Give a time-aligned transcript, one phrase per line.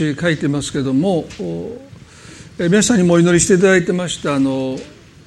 [0.00, 1.26] 私書いてますけども
[2.58, 4.78] 皆さんにもお祈りしていただいてましたあの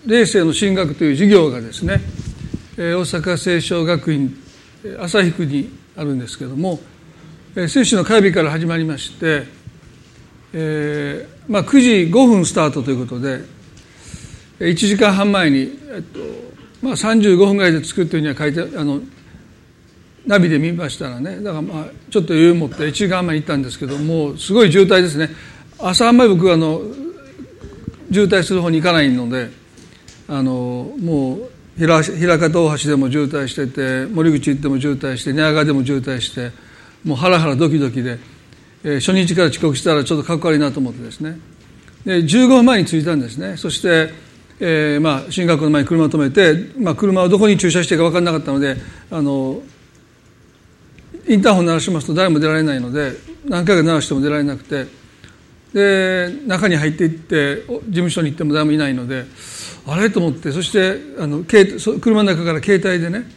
[0.03, 2.01] 霊性の進学という授業がですね
[2.75, 4.35] 大阪聖書学院
[4.99, 6.79] 朝日区にあるんですけども
[7.53, 9.43] 接種の火曜日から始まりまして、
[10.53, 13.41] えーまあ、9時5分スタートということで
[14.57, 16.19] 1時間半前に、えっと
[16.81, 19.01] まあ、35分ぐらいで着くというには書いてあの
[20.25, 21.41] ナビで見ましたらね。
[21.41, 25.29] だからまあちょっと余裕を持って1時間前に行ったんですけどもうすごい渋滞ですね。
[25.79, 26.81] 朝あんまり僕あの
[28.11, 29.49] 渋滞する方に行かないので
[30.27, 31.97] あのもう平
[32.37, 36.51] 方大橋でも渋滞してて森口行っても渋滞して寝屋川でも渋滞して
[37.03, 38.19] もうハラハラドキドキで、
[38.83, 41.37] えー、初日から遅刻したらちょっとかっこ悪いなと思ってですね。
[42.05, 43.57] で15分前に着いたんですね。
[43.57, 44.09] そして、
[44.59, 48.77] えーまあ、進学校の前に車を止めて、まあ、車をどこに駐車していいか分からなかったので
[49.09, 49.61] あの
[51.27, 53.13] インターホン鳴らしますと誰も出られないので
[53.45, 54.87] 何回か鳴らしても出られなくて
[55.73, 59.25] で中に入っていって事務所に行っても誰もいないので
[59.87, 60.09] あれ？
[60.09, 63.29] と思ってそしてあの車の中から携帯でね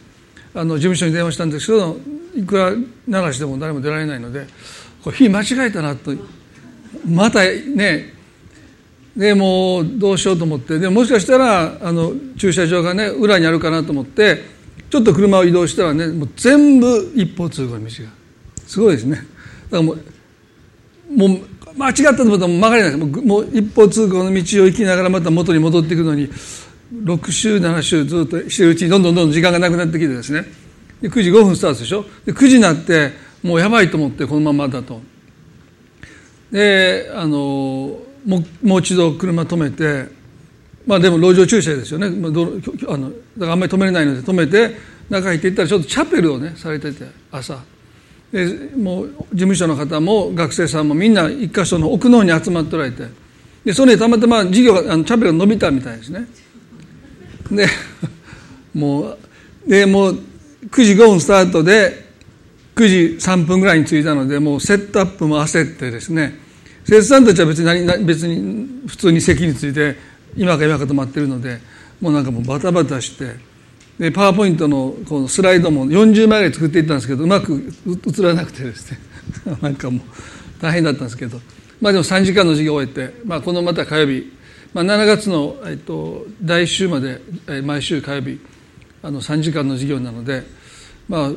[0.53, 1.97] あの事務所に電話したんですけど
[2.35, 2.73] いくら
[3.07, 4.45] 鳴らしても誰も出られないので
[5.03, 6.13] これ日間違えたなと
[7.07, 8.13] またね
[9.15, 14.56] でもうどうしようと思ってでもしかしたらあの駐車場がね裏にあるかなと思って
[14.89, 18.09] ちょっと車を移動したらねもう全部一方通行の道が。
[18.65, 19.15] すごいですね。
[19.15, 19.27] だか
[19.71, 19.97] らもう
[21.15, 21.39] もう
[21.77, 22.95] 間違ったと思ったら曲がれない。
[22.97, 26.29] もう一方通行の道を行きながらまた元に戻っていくのに
[26.93, 30.45] 6週7週ずっとしてるうちにどんどんどんどん時間がなくなってきてですね。
[31.01, 32.05] で9時5分スタートでしょ。
[32.25, 33.11] で9時になって
[33.43, 35.01] もうやばいと思ってこのままだと。
[36.51, 40.09] であのももう一度車止めて
[40.87, 44.75] まあでも路上駐車ですよね、まあ、あのだからあんまり止めれないので止めて
[45.09, 47.59] 中入っていったらちょっとチャペルをねされてて朝。
[48.31, 53.03] でもう事務所の方も学生さんもみんな一箇所の奥の方に集まっておられて。
[53.63, 56.25] でそれでたまたま授業があのチャペルが伸びたみたいですね。
[57.51, 57.67] で
[58.73, 59.17] も
[59.65, 60.19] うでもう
[60.69, 62.07] 9時5分スタートで
[62.75, 66.39] 9時3分ぐらいに着いたのでもうセットアップも焦ってですね。
[66.85, 69.97] 生徒さんたちは別に何別に普通に席について
[70.37, 71.59] 今か今かと待ってるので
[71.99, 73.35] もうなんかもうバタバタして
[73.99, 78.99] でパワーポイントのこのスライドも40枚ぐらい作っていったんですけどうまく映らなくてですね。
[79.61, 80.01] なんかもう
[80.61, 81.41] 大変だったんですけど。
[81.81, 84.31] まあでも3時間の授業を終えて、まあ、このまた火曜日、
[84.73, 87.21] まあ、7月の、えっと、第1週まで
[87.63, 88.39] 毎週火曜日
[89.03, 90.43] あの3時間の授業なので
[91.07, 91.31] まあ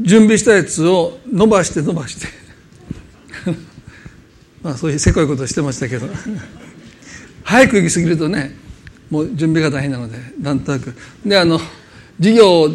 [0.00, 2.26] 準備したやつを伸ばして伸ばして。
[4.62, 6.08] まあそういうせこいことしてましたけど。
[7.48, 8.54] 早く行き過ぎるとね
[9.08, 10.94] もう準備が大変なのでなんとなく。
[11.24, 11.58] であの
[12.18, 12.68] 授業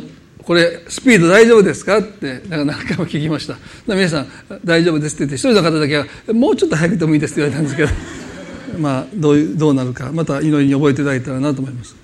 [0.44, 3.56] これスピード大丈夫ですかってなんか何回も聞きました。
[3.88, 4.28] 皆さん
[4.66, 11.96] 大丈夫ですって言って一人の方だけはもうちょっと早くてもいいですって言われたんですけどまあどうどうなるかまた祈りに覚えていただいたらなと思います。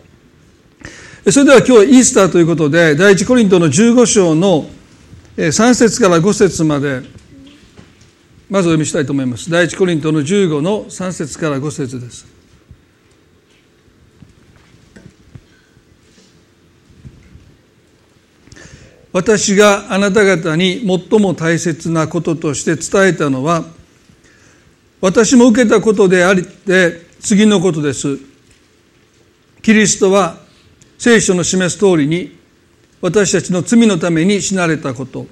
[1.32, 4.70] それでは今日イースターということで第一コリントの15章の
[5.38, 7.02] 3節から5節まで
[8.48, 9.50] まずお読みしたいと思います。
[9.50, 12.39] 第一コリントの15の3節から5節です。
[19.12, 23.66] 私があなた方に最も大切なこととして伝えたのは
[25.02, 28.18] 私も受けたことでありて次のことです。
[29.62, 30.38] キリストは
[30.98, 32.38] 聖書の示す通りに
[33.02, 35.26] 私たちの罪のために死なれたこと。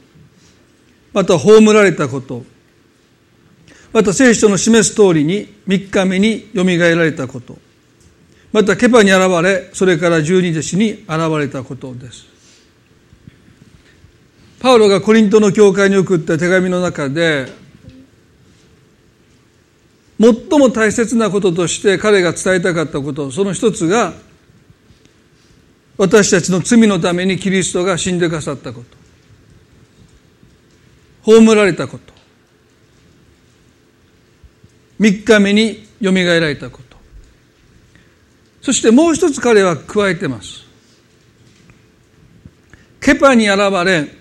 [1.14, 2.44] また葬られたこと。
[3.94, 7.58] また聖書の示す通りに3日目によみがえられたこと。
[8.54, 11.08] またケパに現れそれから十二弟子に現
[11.40, 12.37] れたことです。
[14.68, 17.48] パウロがコリントの教会に送った手紙の中で
[20.20, 24.12] 最も大切なこととして彼が伝えたかったことその一つが
[25.98, 28.84] 私たちの罪のためにキリストが死んでくださったこ
[31.24, 31.32] と。
[31.32, 32.14] 葬られたこと。
[35.00, 36.98] 三日目によみがえられたこと。
[38.62, 40.66] そしてもう一つ彼は加えてます。
[43.00, 44.17] ケパに現れ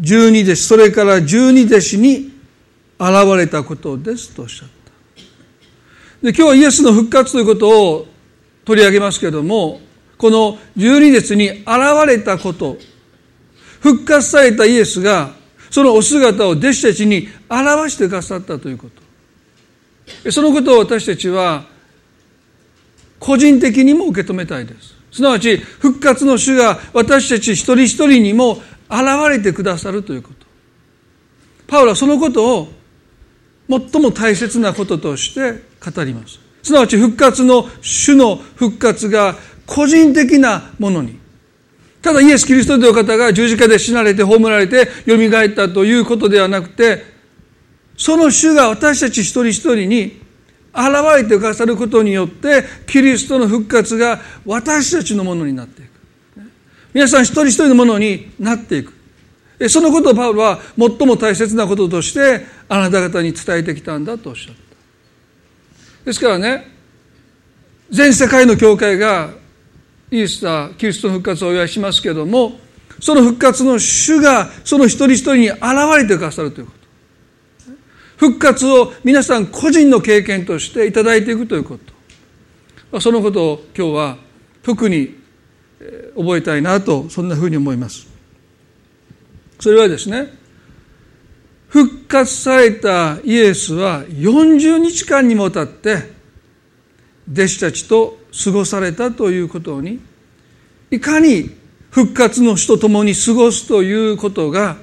[0.00, 0.66] 十二弟子。
[0.66, 2.32] それから十二弟子に
[2.98, 4.72] 現れたことですとおっしゃった。
[6.22, 8.06] で今日はイエスの復活ということを
[8.64, 9.80] 取り上げますけれども
[10.18, 11.66] この十二弟子に現
[12.06, 12.76] れたこと
[13.80, 15.32] 復活されたイエスが
[15.70, 18.88] そのお姿を弟子たちに表してくださったというこ
[20.24, 20.30] と。
[20.30, 21.64] そのことを私たちは
[23.18, 24.94] 個人的にも受け止めたいです。
[25.12, 30.46] すなわち復活の主が私たち一人一人にも現れてくださるということ。
[31.66, 32.68] パウロはそのことを
[33.68, 36.40] 最も大切なこととして語ります。
[36.62, 41.18] すなわち復活の主の復活が個人的なものに。
[42.02, 47.04] ただイエス・キリストという方が十字架で死なれて葬られて蘇ったということではなくて
[47.96, 50.18] その主が私たち一人一人に
[50.72, 50.86] 現
[51.16, 55.89] れてくださることによってキリストの復活が私たちのものになっていく。
[56.92, 58.92] 皆さん一人一人のものになっていく。
[59.68, 64.60] そのことをパウロは最も大切なこととしてあなた方に伝えてきたんだとおっしゃった。
[66.06, 66.66] ですからね
[67.90, 69.30] 全世界の教会が
[70.10, 72.58] イースターキリストの復活をお祝いしますけども
[73.00, 75.60] その復活の主がその一人一人に現
[75.98, 76.80] れてくださるということ。
[78.16, 81.78] 復活を皆さん個人の経験としていただいていくというこ
[82.90, 83.00] と。
[83.00, 84.16] そのことを今日は
[84.62, 85.19] 特に
[86.16, 88.06] 覚えたいなとそんなふうに思います。
[89.58, 90.32] それはですね
[91.68, 96.10] 復活されたイエスは40日間にもたって
[97.30, 100.00] 弟子たちと過ごされたということに
[100.90, 101.50] いかに
[101.90, 104.76] 復活の死と共に過ごすということが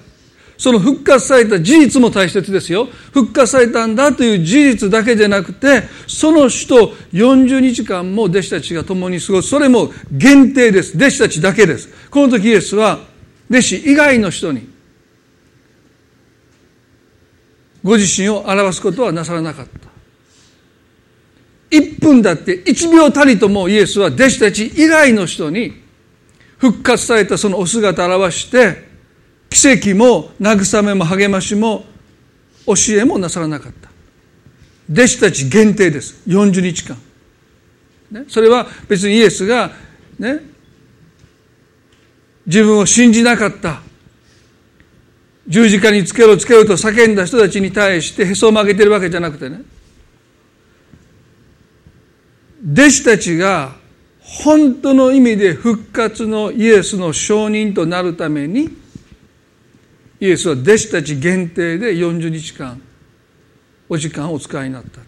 [0.57, 2.85] その復活された事実も大切ですよ。
[3.13, 9.49] 復活されたんだという事実だけでなくてその死と40日間も弟子たちが共に過ごす。
[9.49, 10.97] それも限定です。
[10.97, 11.89] 弟子たちだけです。
[12.09, 12.99] この時イエスは
[13.49, 14.67] 弟子以外の人に
[17.83, 19.87] ご自身を表すことはなさらなかった。
[21.69, 25.73] 1分だって1秒たりともイエスは弟子たち以外の人に
[26.57, 28.86] 復活されたそのお姿を表して
[29.49, 31.85] 奇跡も慰めも励ましも
[32.65, 33.89] 教えもなさらなかった。
[34.91, 36.21] 弟子たち限定です。
[36.27, 36.97] 40日間、
[38.11, 39.71] ね、それは別にイエスが
[40.19, 40.41] ね
[42.45, 43.81] 自分を信じなかった。
[45.47, 49.61] 十字架につけろつけろと叫んだ人たちに対してへそを曲げてるわけじゃなくてね。
[52.69, 53.75] 弟子たちが
[54.19, 58.69] 本当の意味で復活のイエスの証人となるために
[60.19, 62.81] イエスは弟子たち限定で40日間
[63.89, 65.01] お時間をお使いになった。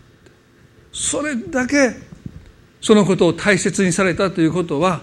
[0.91, 1.95] それだけ
[2.81, 5.01] そのことを大切にされたということは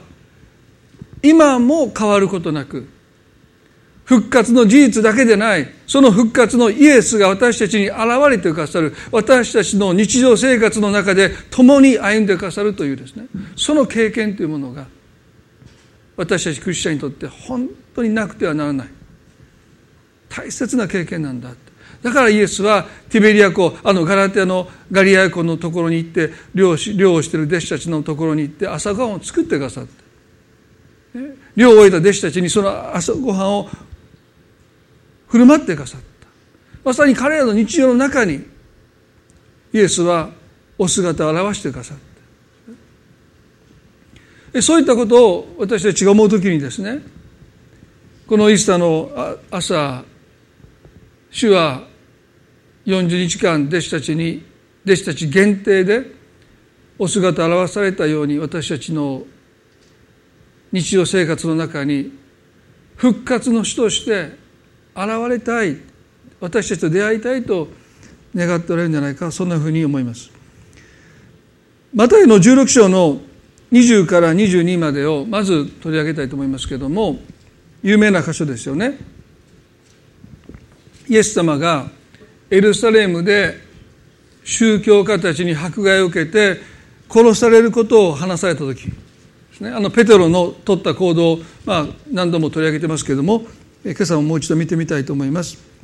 [1.22, 2.88] 今も変わることなく
[4.04, 7.98] 復活の事実だけでないその復活のイエスが私たちに現
[8.30, 13.26] れてくださる私たちの日常生活の中で共に歩んでくださるというですね
[13.56, 14.86] その経験というものが
[16.16, 18.95] 私たちクリスチャンにとって本当になくてはならない。
[20.28, 21.50] 大切な経験なんだ
[22.02, 30.06] だからイエスはティベリア湖あのガラテアのガリア湖のところに行って漁師漁をしている弟子たちのところに行って朝ごはんを作ってくださって。
[31.56, 33.70] 漁を終えた弟子たちにその朝ごはんを
[35.28, 36.06] 振る舞ってくださった。
[36.84, 38.44] まさに彼らの日常の中に
[39.72, 40.30] イエスは
[40.78, 41.96] お姿を表してくださっ
[44.52, 44.62] た。
[44.62, 47.00] そういったことを私たちが思う時にですね
[48.26, 50.04] このイースターの朝
[51.36, 51.82] 主は
[52.86, 54.42] 40日間弟子たちに
[54.86, 56.06] 弟子たち限定で
[56.98, 59.22] お姿を表されたように私たちの
[60.72, 62.10] 日常生活の中に
[62.94, 64.30] 復活の主として
[64.94, 65.76] 現れたい
[66.40, 67.68] 私たちと出会いたいと
[68.34, 70.30] 願っておられるんじゃないかそんなふうに思います。
[71.92, 73.20] マタイの16章の
[73.72, 77.18] 20から22までをまず取り上げたいと思いますけれども
[77.82, 79.15] 有名な箇所ですよね。
[81.08, 81.88] イエス様が
[82.50, 83.60] エルサレムで
[84.44, 86.60] 宗教家たちに迫害を受けて
[87.08, 88.92] 殺されることを話された時で
[89.54, 93.42] すねあのペテロの取った行動を、まあ、何度も取り上げてますけれども
[93.84, 95.76] 今朝ももう一度見てみたいと思います。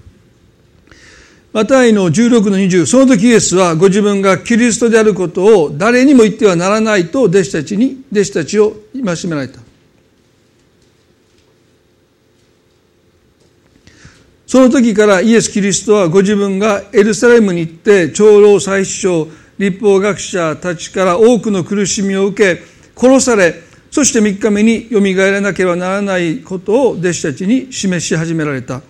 [1.52, 9.60] マタイの16の20その時イエスはご自分がキリストであることを誰にも言ってはならないと弟子たちに弟子たちを戒められた
[14.52, 22.62] その時からイエス・キリストはご自分がエルサレムに行って長老祭司長立法学者たちから多くの苦しみを受け
[22.94, 23.54] 殺され
[23.90, 28.82] そして3日目によみがえらなければならないことを弟子たちに示し始められた。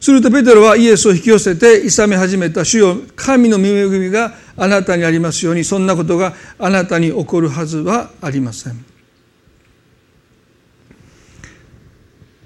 [0.00, 8.82] するとペテロはイエスを引き寄せて諌め始めた主よ神の恵みがあなたにありますようにそんなことがあなたに起こるはずはありません。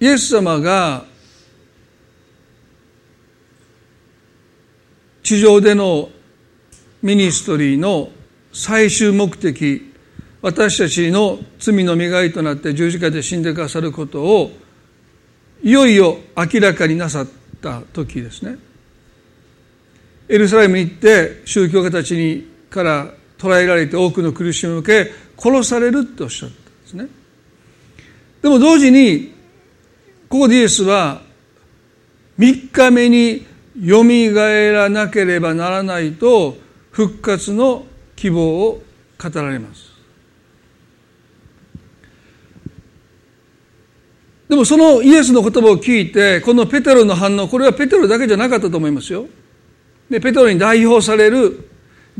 [0.00, 1.11] イエス様が
[5.32, 6.10] 地上での
[7.00, 8.10] ミニストリーの
[8.52, 9.90] 最終目的
[10.42, 14.50] 私たちの罪の磨いとなって十字架で死んでくださることを
[15.62, 17.28] いよいよ明らかになさっ
[17.62, 18.58] た時ですね。
[20.28, 27.08] エルサレムに行って宗教家たちにから捕らえられて多くの苦しみを受け殺されるっておっしゃったんですね。
[28.42, 29.32] でも同時に
[30.28, 31.22] ここでイエスは
[32.38, 33.46] 3日目に
[33.80, 36.56] よみがえらなければならないと
[36.90, 37.86] 復活の
[38.16, 38.82] 希望を
[39.18, 39.92] 語られます。
[44.48, 49.26] でもそのイエスの言葉を聞いてこのペテロの反応これはペテロだけじゃなかったと思いますよ。
[50.10, 51.70] でペテロに代表される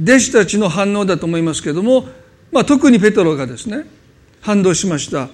[0.02, 2.06] 弟子たちの反応だと思いますけれども、
[2.50, 3.84] まあ、特にペテロがですね
[4.40, 5.28] 反応しました。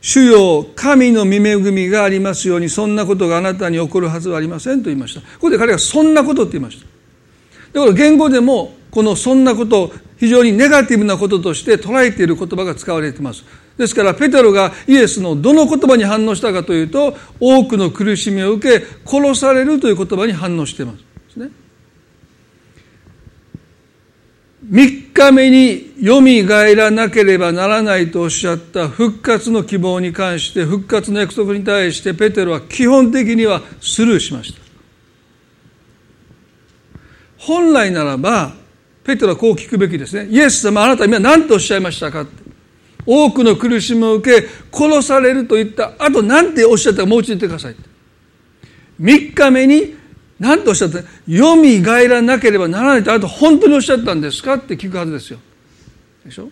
[0.00, 5.20] 主よ神の御恵みがありますようにそんなことがあなたに起こるはずはありませんと言いました。
[5.20, 6.86] ここで彼がそんなことって言いました。
[7.72, 13.44] だから言語でもこのそんなことを非常にネガティブなこととして捉えている言葉が使われています。
[13.76, 20.94] ですからペテロがイエスのどの言葉に反応したかというと多くの苦しみを受け殺されるという言葉に反応していま
[21.32, 21.50] すね。
[24.70, 34.60] 3日目によみがえらなければならないとおっしゃった復活の希望に関して復活の約束に対してペテロは基本的にはスルーしました。
[37.38, 38.52] 本来ならば
[39.04, 40.30] ペテロはこう聞くべきですね。
[40.30, 42.26] イエス様あなた今何とおっしゃいましたか
[43.06, 47.76] 多くの苦しみを受け殺されると言ったあと何ておっしゃったかもう一度言ってください。
[49.00, 49.96] 3日目に
[50.38, 51.00] 何とおっしゃった？
[51.26, 53.10] よみがえらなければならないと。
[53.10, 54.54] あなた本当におっしゃったんですか？
[54.54, 55.38] って聞くはずですよ。
[56.24, 56.50] でしょ？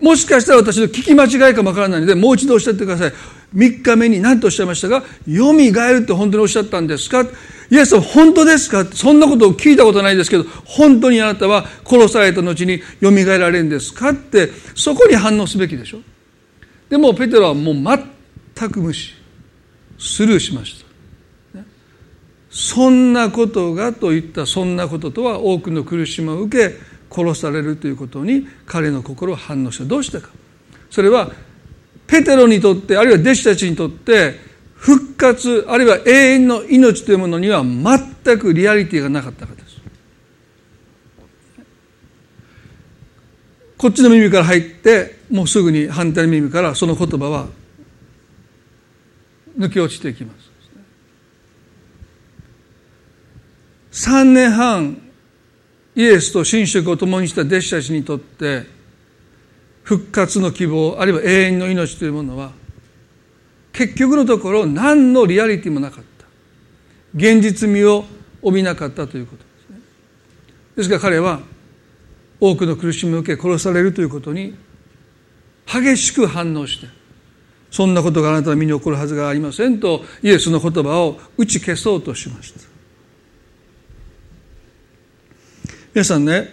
[0.00, 3.12] もしかしたら私の聞き間違いかもわからないのでもう一度おっしゃってください。
[3.54, 5.02] 3日目に何とおっしゃいましたか？
[5.26, 7.22] よみがえるって本当におっしゃったんですか？
[7.70, 8.84] イエスは本当ですか？
[8.84, 14.10] そんなことを聞いたことないですけど本当にあなたは殺された後によみがえられるんですか？
[14.10, 15.98] ってそこに反応すべきでしょ？
[16.88, 17.74] でもペテロはもう
[18.54, 19.14] 全く無視。
[19.98, 20.87] スルーしました。
[22.58, 26.74] そんなことがといったそんなこととは多くの苦しみを受け
[27.08, 29.84] 殺されるということに彼の心は反応した。
[29.84, 30.30] どうしたか。
[30.90, 31.30] それは
[32.08, 34.40] ペテロにとってあるいは弟子たちにとって
[34.74, 39.80] 復活あるいは永遠の命というものには全くリアリティがなかったからです。
[43.76, 47.46] こっちの耳から入ってもうすぐに反対の耳からその言葉は
[49.56, 50.47] 抜け落ちていきます。
[53.98, 55.02] 3年半
[55.96, 58.64] イエスと寝食を共にした弟子たちにとって
[59.82, 62.52] 復活の希望あるいは永遠の命というものは
[63.72, 66.26] 結局のところ何のリアリティもなかった。
[67.14, 68.04] 現実味を
[68.42, 69.80] 帯びなかったということですね。
[70.76, 71.40] ですから彼は
[72.40, 74.56] 多くの苦しみを受け殺されるということに
[75.66, 76.86] 激しく反応して
[77.70, 82.60] そんなことがあなたの身に起こるはずがありませんとイエスの言葉を打ち消そうとしました。
[85.98, 86.48] 皆さんね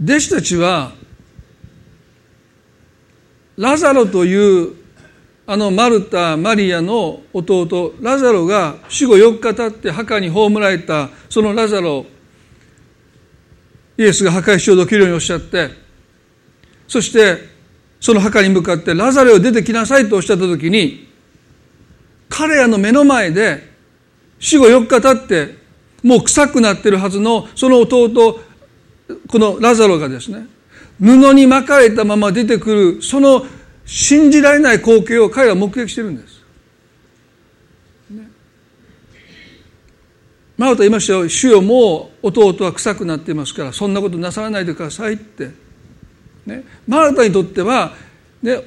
[0.00, 0.92] 弟子たちは
[3.56, 4.76] ラザロという
[5.44, 12.06] あのマルタ・マリアの弟ラザロが死後4日経って墓に葬られたそのラザロ
[13.98, 15.70] イエスが墓石をどけるようにおっしゃって
[16.86, 17.38] そして
[17.98, 21.08] その墓に向かってラザロを出てきなさいとおっしゃった時に
[22.28, 23.68] 彼らの目の前で
[24.38, 25.63] 死後4日経って
[26.04, 28.38] もう臭くなってるはずのその弟
[29.26, 30.46] このラザロがですね
[31.00, 33.44] 布に巻かれたまま出てくるその
[33.86, 36.42] 信じられない光景を彼は目撃してるんです。
[38.10, 38.28] ね、
[40.56, 45.64] マルタ言いましたよ「主よもう弟は臭くなっていますからそんなことなさらないでください」って。
[46.46, 47.94] ね、マルタにとっては、
[48.42, 48.60] ね、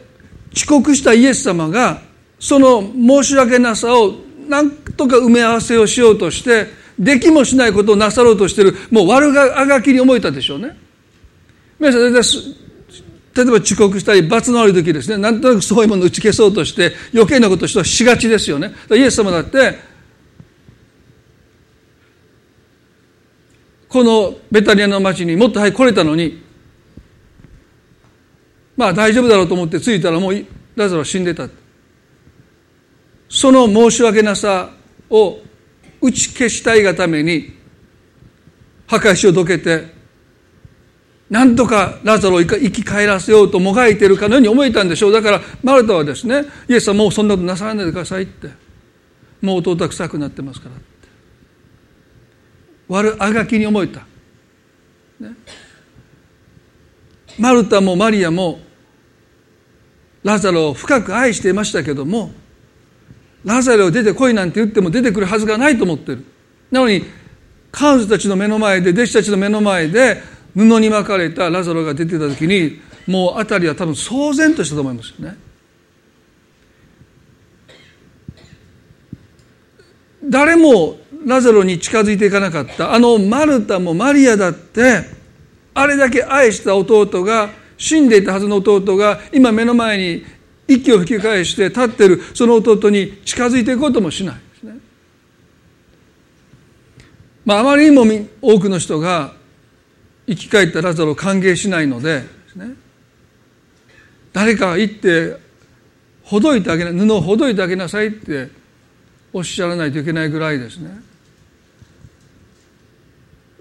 [0.56, 2.02] 遅刻したイエス様が
[2.40, 4.16] その申し訳なさを
[4.48, 6.68] 何とか埋め合わせをしようとして
[6.98, 10.76] できもしないことをなさろうとしてるもう悪があがきに思えたでしょうね。
[11.80, 12.02] 皆さん
[13.38, 18.74] 例えば遅刻したり罰の悪い時ですねなんとなくそういうものを打ち消そうとして余計なことをしがちですよね。
[18.90, 19.78] イエス様だって
[23.88, 26.44] このベタリアの町にもっと早く来れたのに
[28.76, 31.48] まあ大丈夫だろうと思って着いたらもうラザロ死んでた
[33.30, 34.72] その申し訳なさ
[35.10, 35.40] を
[36.02, 37.56] 打ち消したいがために
[38.88, 39.96] 墓石をどけて
[41.30, 45.12] なんとかラザロを生き返らせようともがいているかのように思えたんでしょう。
[45.12, 48.48] だからマルタはですねイエスはもうそんなことなさらないでくださいって
[49.42, 50.86] もう弟は臭くなってますからって。
[52.88, 54.00] 悪あがきに思えた、
[55.20, 55.36] ね、
[57.38, 58.60] マルタもマリアも
[60.24, 62.32] ラザロを深く愛していましたけども
[63.48, 66.26] ラザロを出てこいなんて言っても出てくるはずがないと思ってる
[66.70, 67.06] なのに
[67.72, 70.22] 彼女たちの目の前で弟子たちの目の前で
[70.54, 75.38] 布に巻かれたラザロが出てた時にもう辺りは多分騒然としたと思いますよね。
[80.26, 85.04] 誰もラザロに近づいていかなかったあのマルタもマリアだって
[85.74, 90.26] あれだけ愛した弟が死んでいたはずの弟が今目の前に
[90.68, 94.78] 息を吹き返して立ってるその弟に近づいていこうともしないですね。
[97.46, 98.06] まあ、あまりにも
[98.42, 99.34] 多くの人が
[100.28, 102.24] 生き返ったラザロを歓迎しないので
[102.56, 102.76] でね
[104.34, 105.38] 誰か行って
[106.24, 108.50] ほどいてあげな布をほどいてあげなさいって
[109.32, 110.90] おっしゃらないといけないぐらいですね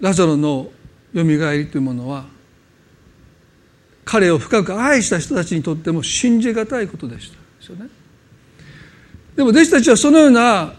[0.01, 0.69] ラザロの
[1.13, 2.25] よみがえりというものは
[4.07, 7.35] 彼を深く愛した人たちにとっても信じがたいことでした。
[7.35, 7.89] ですよね。
[9.35, 10.73] でも弟子たちはそのような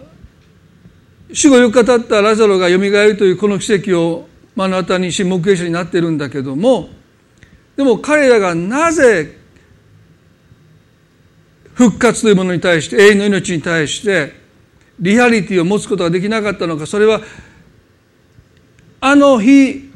[1.32, 6.88] 死後よく語ったラザロがよみがえるというこの奇跡を目の当たりにし目撃者になってるんだけども
[7.76, 9.36] でも彼らがなぜ
[11.74, 14.32] 復活というものに対して永遠の命に対して
[14.98, 17.20] リアリティを持つことができなかったのかそれは
[19.00, 19.92] あの日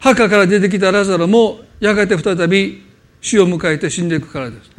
[0.00, 2.80] 墓から出てきたラザロもやがて再び
[3.20, 4.70] 死を迎えて死んでいくからです。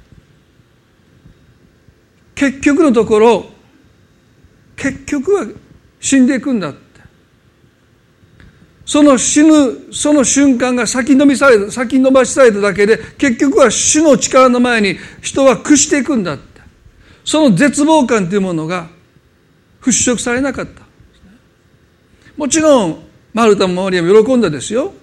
[2.33, 3.45] 結局のところ
[4.77, 5.45] 結局は
[5.99, 6.79] 死んでいくんだって。
[8.85, 16.61] その死ぬその瞬間が先延びされ先延ばしされただけで結局は主の力の前に人は屈していくんだって。
[17.25, 18.87] その絶望感というものが
[19.81, 20.83] 払拭されなかった。
[22.37, 24.93] もちろんマルタもマリアも喜んだですよ。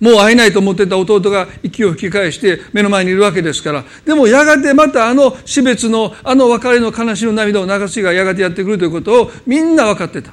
[0.00, 3.84] もう会えないと思ってた弟が息を吹き返して目の前にいるわけですから。
[4.04, 10.32] でもやがてまたあの死別のあの別れの悲しみの涙を流す日がやがてやってくるということをみんな分かってた。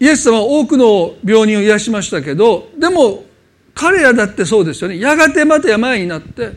[0.00, 3.24] イエス様は多くの病人を癒しましたけどでも
[3.74, 4.98] 彼らだってそうですよね。
[4.98, 6.52] やがてまた病になって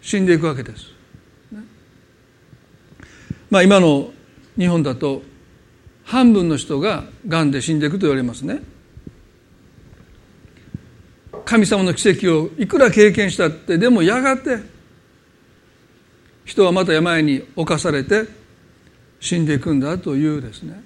[0.00, 0.86] 死んでいくわけです。
[3.50, 4.10] まあ今の
[4.58, 5.22] 日本だと
[6.06, 8.62] 半分の人ががんで死んでいくと言われますね。
[11.44, 14.58] 神様の奇跡をいくら経験したってでもやがて
[16.44, 18.24] 人はまた病に侵されて
[19.20, 20.82] 死んでいくんだというですね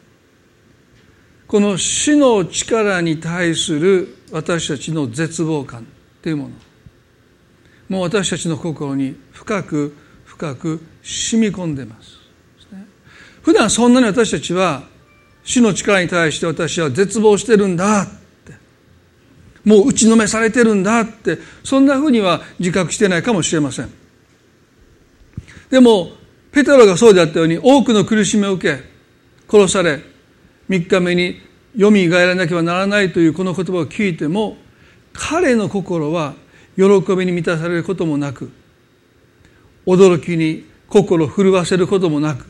[1.47, 5.87] この死の力に対する私たちの絶望感
[6.23, 6.51] というもの
[7.89, 12.21] もう私たちの心に深く深く染み込んでます。
[13.43, 14.90] 普段そんなに私たちは
[15.51, 18.53] 死の力に対して私は絶望してるんだって
[19.65, 23.91] もう打ちのめされてるんだってそんなふうには自覚してないかもしれません。
[25.69, 26.13] でも
[26.53, 28.85] ペテロがそうであったように多くの苦しみを受け
[29.49, 30.01] 殺され
[30.69, 31.41] 3日目に
[31.75, 34.57] よみがえらなければならないというこの言葉を聞いても
[35.13, 36.35] 彼の心は
[36.77, 36.85] 喜
[37.17, 38.53] びに満たされることもなく
[39.85, 42.50] 驚きに心震わせることもなく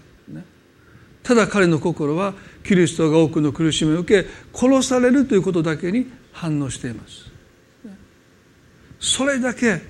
[1.23, 7.31] ただ彼の心はキリストが多くの苦しみを受け殺されるということだけに反応しています。
[8.99, 9.81] それだけ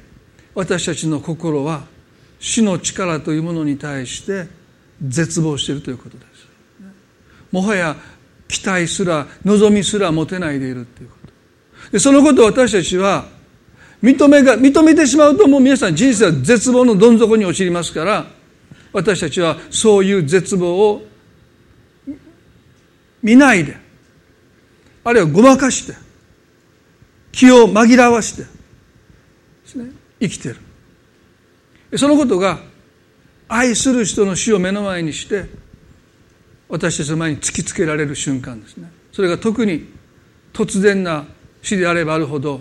[0.54, 1.84] 私たちの心は
[2.38, 4.46] 死の力というものに対して
[5.02, 6.28] 絶望しているということです。
[7.52, 7.96] もはや
[8.48, 11.92] 期待すら望みすら持てないでいるということ。
[11.92, 13.26] でそのことを私たちは
[14.02, 18.26] 認めが認めてしまうともう皆さん人生は絶望のどん底に陥りますから
[18.92, 21.09] 私たちはそういう絶望を
[23.22, 23.76] 見ないで。
[25.04, 25.94] あるいはごまかして。
[27.32, 28.42] 気を紛らわして。
[29.76, 29.90] ね。
[30.20, 30.56] 生きてる。
[31.98, 32.58] そのことが
[33.48, 35.46] 愛する人の死を目の前にして
[36.68, 38.90] 私たちの前に突きつけられる瞬間ですね。
[39.12, 39.88] それが特に
[40.52, 41.26] 突然な
[41.62, 42.60] 死であればあるほど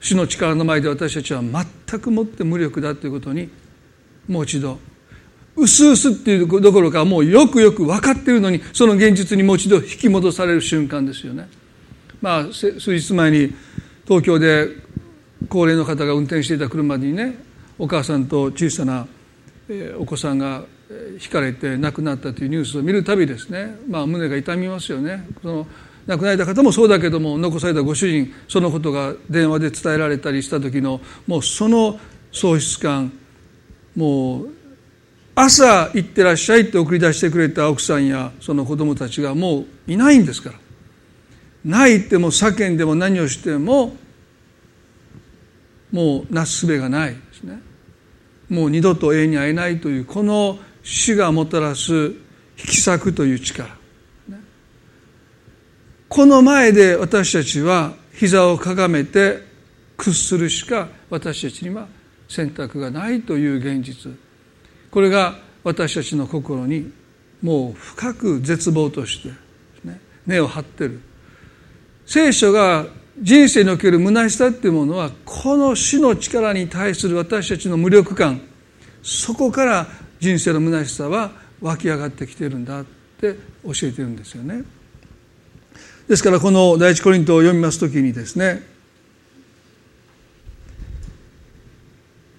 [0.00, 3.50] 死の力の前で私たちは全くもって無力だということに
[4.26, 4.78] もう一度
[5.56, 11.48] うすうすっていうどころかもうよくよく分かっているのにその現実にもう一度引き戻される瞬間ですよね。
[12.20, 13.54] まあ数日前に
[14.06, 14.68] 東京で
[15.48, 17.36] 高齢の方が運転していた車にね
[17.78, 19.06] お母さんと小さな
[19.98, 20.64] お子さんが
[21.18, 25.66] ひかれて亡くなったというニュースを見るたびですね、まあ、胸が痛みますよねその
[26.06, 31.98] 亡くなられた方もそうだけども残されたご主人そのことが電話で伝えられたりした時のもうその
[32.30, 33.12] 喪失感
[33.96, 34.55] もう
[35.38, 40.58] 朝行ってらっしゃいって送り出してくれた奥さんやその子供たちがもういないんですから。
[41.62, 43.96] 泣いても叫んでも何をしても
[45.92, 47.60] もうなすすべがないですね。
[48.48, 52.14] もう二度と永遠に会えないというこの死がもたらす引
[52.56, 53.76] き裂くという力。
[56.08, 59.42] この前で私たちは膝をかがめて
[59.98, 61.88] 屈するしか私たちには
[62.26, 64.16] 選択がないという現実。
[64.90, 66.92] これが私たちの心に
[67.42, 69.28] もう深く絶望として、
[69.84, 71.00] ね、根を張ってる
[72.06, 72.86] 聖書が
[73.20, 78.40] 人生における虚しさっていうものはこの死の力に対する私たちの無力感
[79.02, 79.86] そこから
[80.20, 82.84] 人生の虚しさは湧き上がってきてるんだっ
[83.20, 84.64] て教えてるんですよね。
[86.08, 88.62] ですからこの第一コリントを読みますときにですね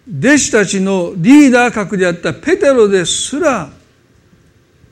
[0.10, 3.70] 弟子たちのリーダー格であったペテロですら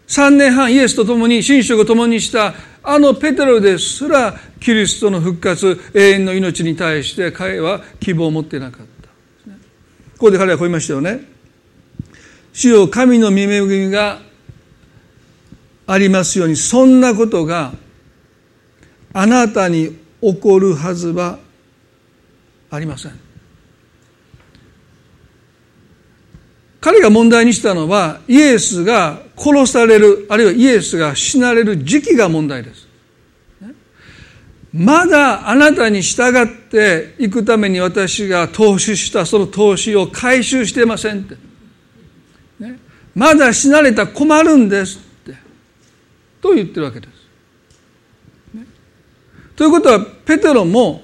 [0.08, 9.10] 3年半イエスと共に神職を共にしたあのペテロですらキリストの復活永遠の命に対して彼は希望を持ってなかった。
[10.18, 11.22] ここで彼はこう言いましたよね。
[12.54, 14.20] 主よ神の見恵みが
[15.88, 17.74] ありますようにそんなことが
[19.14, 21.40] あなたに起こるはずは
[22.72, 23.25] ありません
[26.86, 32.88] 彼が問題にしたのはイエスが殺されるあるいはイエスが死なれる時期が問題です。
[34.72, 41.38] まだあなたに従っていくために私が投資したその投資を回収してませんって、
[42.60, 42.78] ね、
[43.16, 45.36] まだ死なれたら困るんですって。
[46.40, 47.14] と言ってるわけです。
[49.56, 51.02] ということはペテロも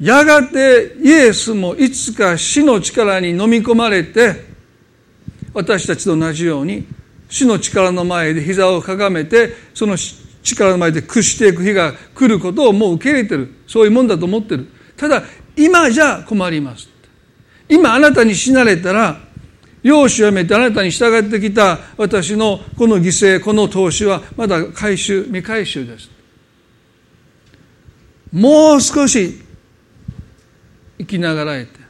[0.00, 4.53] やがてイエスもいつか死の力に飲み込まれて
[5.54, 6.86] 私たちと同じように
[7.30, 9.96] 死の力の前で膝をかがめてその
[10.42, 13.54] 力の前で屈していく日が来ることをもう受け入れてる。
[13.66, 14.68] そういうもんだと思ってる。
[14.96, 15.22] ただ
[15.56, 16.88] 今じゃ困ります。
[17.68, 19.18] 今あなたに死なれたら
[19.82, 26.10] 容姿をやめてあなたに従ってきた私のこの犠牲この投資はまだ回収未回収です。
[28.32, 29.40] もう少し
[30.98, 31.83] 生きながらえて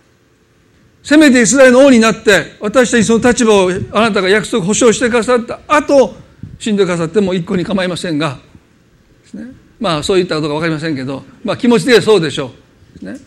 [1.05, 6.17] せめてイスラエルの王になって私たちその立場をあなたが約束保証してくださった後
[6.59, 8.38] 死んでくださっても一向に構いませんが
[9.35, 9.53] ね。
[9.79, 12.53] まあそういったことか分かりませんけど、まあ、気持ちでそうでしょ
[13.03, 13.05] う。
[13.05, 13.19] ね。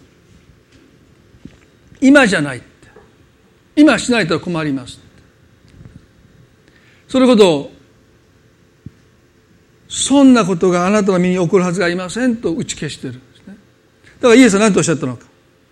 [2.02, 2.62] 今じゃない
[3.76, 5.00] 今しないと困ります
[7.08, 7.72] それほど
[9.90, 13.14] そんなことがあなたの身に起こるはずがありませんと打ち消してる。
[13.14, 13.20] ね。
[13.48, 15.26] だからイエスは何とおっしゃったのか。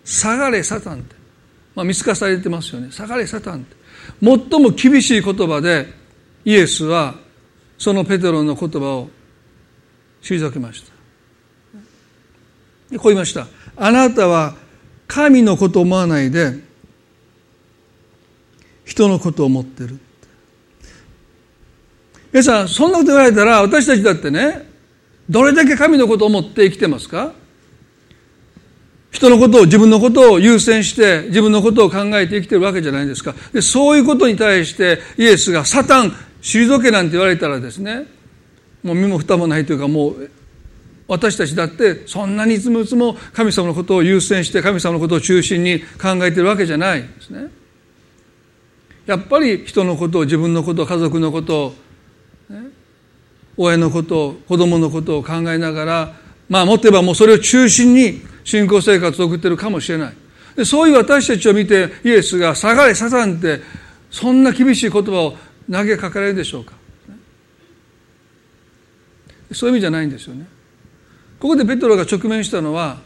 [0.03, 1.14] 下がれサタンって、
[1.75, 2.91] まあ、見透かされてますよね。
[2.91, 3.65] 下がれサタン
[4.21, 5.87] 最も厳しい言葉で
[6.45, 7.15] イエスは
[7.77, 9.09] そのペテロの言葉を
[10.21, 10.91] 退けました。
[12.97, 13.47] こう言いました。
[13.75, 14.55] あなたは
[15.07, 16.53] 神のことを思わないで
[18.85, 19.99] 人のことを思ってる。
[22.31, 24.69] 皆さんそんなこと言われたら私たちだってね
[25.29, 27.33] どれだけ神のことを思って生きてますか？
[29.15, 33.33] 人のことを自分のことを優先して自分のことを考えて生きてるわけじゃないですか。
[33.53, 38.07] でそういうことに対してイエスが「サタン退け」なんて言われたらですね
[38.83, 40.29] もう身も蓋もないというかもう
[41.07, 47.47] 私たちだってそんなにいつもいつも神様のことを優先して神様のことを中心に考えてるわけじゃないですね。
[49.05, 51.75] やっぱり人のことを自分のこと家族のことを
[52.49, 52.63] ね
[53.55, 56.13] 親のことを子供のことを考えながら
[56.49, 60.13] まあもっと言えばもうそれを中心に信仰生活を送ってるかもしれない。
[60.55, 63.59] でそういう私たちを見てイエスが「下がれサタン」って
[64.09, 65.37] そんな厳しい言葉を
[65.69, 66.71] 投げかけられるでしょうか？
[69.51, 70.47] そういう意味じゃないんですよね。
[71.39, 72.99] ここでペトロが直面したのは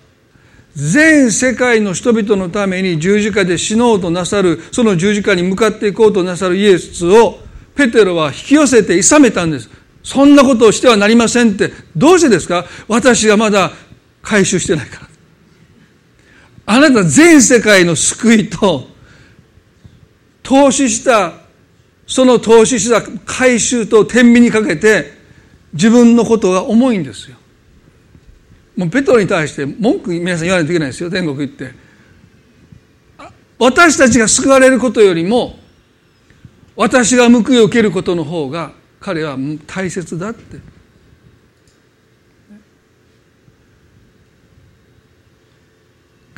[0.75, 7.39] 全世界の人々のために十字架で死のうとなさるその十字架に向かっていこうとなさるイエスを
[7.75, 9.69] ペテロは引き寄せて諌めたんです。
[10.03, 11.73] そんなことをしてはなりませんって。
[11.95, 12.65] どうしてですか？
[12.87, 13.71] 私がまだ
[14.21, 15.08] 回収してないから。
[16.71, 18.87] あなた全世界の救いと
[20.43, 21.33] 投資した
[22.05, 25.11] その投資した回収と天秤にかけて
[25.73, 27.37] 自分のことが重いんですよ。
[28.77, 31.73] もうペトロに対して文句皆さん言わないといけないですよ天国行って。
[33.57, 35.57] 私たちが救われることよりも
[36.75, 40.78] 私が報いを受けることの方が彼は大切だって。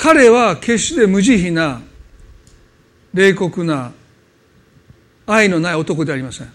[0.02, 1.80] 彼は決して無慈悲な
[3.14, 3.92] 冷酷な
[5.28, 6.52] 愛のない男でありません。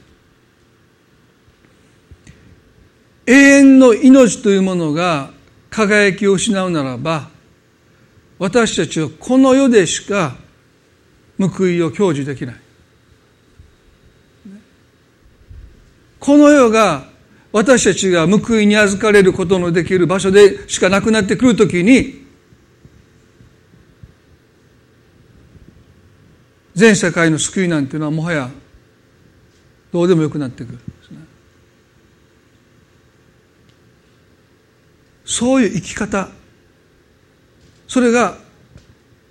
[3.25, 5.31] 永遠の命というものが
[5.71, 7.29] 輝きを失うならば
[8.41, 10.35] 私たちはこの世でしか
[11.39, 12.57] 報いを享受できない。
[16.19, 17.05] この世が
[17.53, 22.26] 私たちが報いに預かれることのできる場所でしかなくなってくるときに
[26.77, 28.51] 全世界の救いなんていうのはもはや
[29.93, 30.75] どうでもよくなってくる。
[30.75, 31.19] んですね
[35.25, 36.29] そういう生き方。
[37.89, 38.37] それが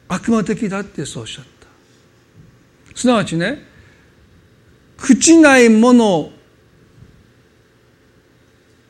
[0.07, 1.67] 悪魔的だってそうおっしゃった。
[2.95, 3.63] すなわちね
[4.97, 6.31] 朽ちないもの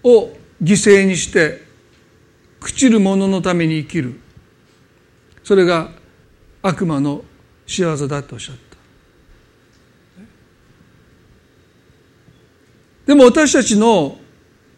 [0.03, 1.61] を犠牲にして
[2.61, 4.19] 朽ちるもののために生きる。
[5.43, 5.91] それが
[6.61, 7.25] 悪魔の
[7.65, 8.75] 仕業だとおっしゃった。
[13.07, 14.17] でも私たちの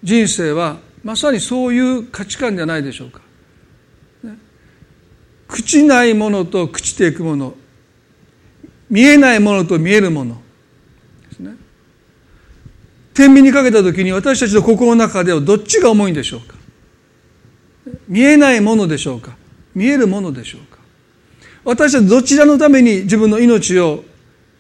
[0.04, 3.22] 人生はまさにそういう価値観じゃないでしょうか。
[5.48, 7.56] 朽ちないものと朽ちていくもの。
[8.90, 10.42] 見えないものと見えるもの。
[11.30, 11.56] ですね。
[13.14, 16.56] 天秤にかけた時に私たちの心の中ではどっちが重いんでしょうか。
[18.08, 19.36] 見えないものでしょうか。
[19.74, 20.77] 見えるものでしょうか。
[21.68, 24.06] 私たちどちらのために自分の命を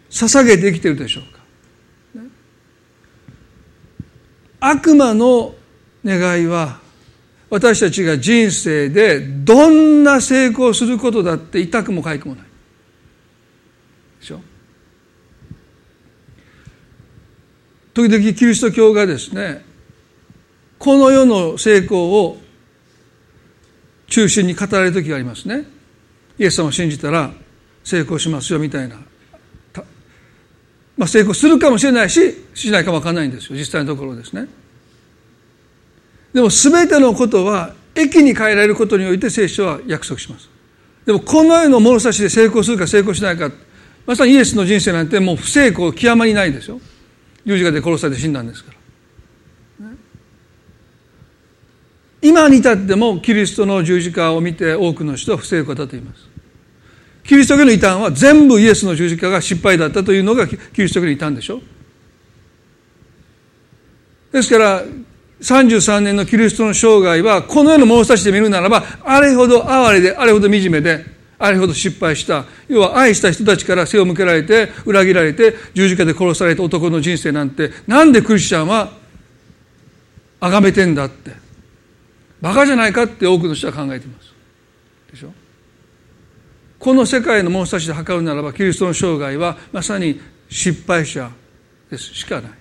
[0.10, 1.40] 捧げてきてるでしょうか？
[4.60, 5.56] 悪魔の
[6.04, 6.82] 願いは
[7.50, 12.46] 私たちが人生でどんな成功することだって痛くも痒くもない。
[14.20, 14.42] でしょ？
[17.94, 19.64] 時々キリスト教がですね
[20.78, 22.38] この世の成功を
[24.08, 25.77] 中心に語られる時がありますね。
[26.40, 27.32] イエス様を信じたら
[27.84, 28.98] 成功しますよみたいな。
[30.98, 32.20] まあ、成功するかもしれないし
[32.56, 33.56] しないかも分かんないんですよ。
[33.58, 34.48] 実際のところですね。
[36.34, 40.50] でも全てのことは駅に変えられることにおいて聖書は約束します。
[41.06, 43.52] でもこの世の物差しで成功するか成功しないか
[44.06, 46.82] まさにイエスの人生なんてもう不成功極まりないんですよ。
[47.46, 48.77] 十字架で殺されて死んだんですから、
[52.22, 56.28] 今に至ってもキリストの十字架を見て多くの人は不成功だと言います。
[57.24, 61.62] キリスト教の異端は全部イエスの十字架が失敗だったというのがキリスト教の異端でしょ
[64.32, 64.82] ですから
[65.42, 71.06] 33年のキリストの生涯はこの世の物差しで見るならばあれほど哀れであれほど惨めで
[71.38, 72.46] あれほど失敗した。
[72.68, 78.92] 要は愛した人たちから背を向けられて裏切られて十字架で殺された男の人生なんてなんでクリスチャンは
[80.40, 81.47] 崇めてんだって。
[82.42, 84.34] バカじゃないかって多くの人は考えています
[85.12, 85.34] でしょ？
[86.80, 91.32] この世界の物差しで測るならばキリストの生涯はまさに失敗者
[91.90, 92.52] ですしかない。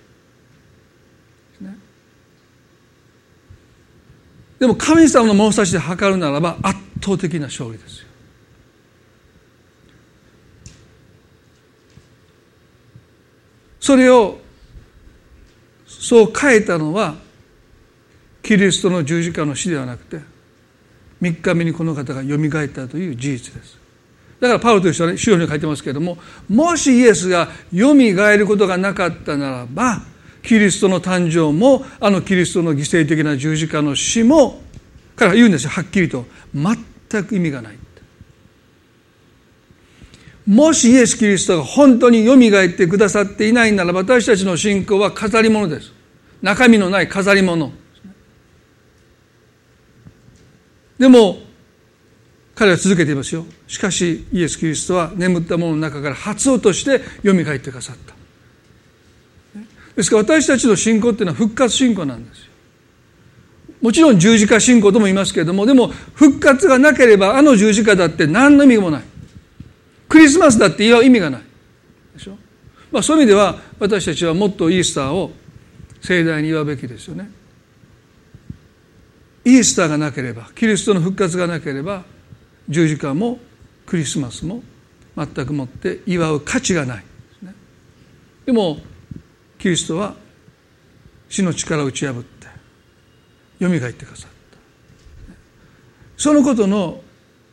[4.59, 8.07] でも神様の物差しで測るならば圧倒的な勝利ですよ。
[13.79, 14.39] それを
[15.85, 17.15] そう変えたのは
[18.47, 20.21] キリストの十字架の死ではなくて
[21.21, 23.77] 3日目にこの方がよみがえったという事実です。
[24.39, 30.03] だからパウロという人はね、資料に書いてますけれども、もしイエスが蘇ることがなかったならば、
[30.43, 34.61] キリストの誕生も、あのキリストの犠牲的な十字架の死も、
[35.15, 36.25] から言うんですよ、はっきりと。
[36.53, 37.77] 全く意味がない。
[40.45, 45.91] もしイエス・キリストが本当に蘇ってくださっていないならば、私たちの信仰は飾り物です。
[46.43, 47.73] 中身のない飾り物。
[50.99, 51.39] でも、
[52.57, 53.45] 彼は続けていますよ。
[53.67, 58.15] しかしイエス・キリストは眠ったものの中から初音として蘇ってくださった。
[59.95, 62.51] ですから私たちの信仰っていうのは復活信仰なんですよ。
[63.79, 69.03] もちろん十字架信仰とも言いますけれどもでも復活がなければあの十字架だって何の意味もない。
[70.09, 71.41] クリスマスだって言う意味がない。
[72.15, 72.37] でしょ、
[72.91, 75.31] まあ、そういう意味では私たちはもっとイースターを
[76.01, 77.29] 盛大に祝うべきですよね。
[79.47, 82.03] イースターがなければキリストの復活がなければ
[82.67, 83.39] 十字架も
[83.85, 84.61] クリスマスも
[85.15, 87.03] 全くもって祝う価値がない。
[87.41, 87.55] で、ね、
[88.47, 88.77] でも
[89.57, 90.15] キリストは
[91.29, 92.47] 死の力を打ち破って
[93.61, 94.57] 蘇ってくださった。
[96.17, 97.01] そのことの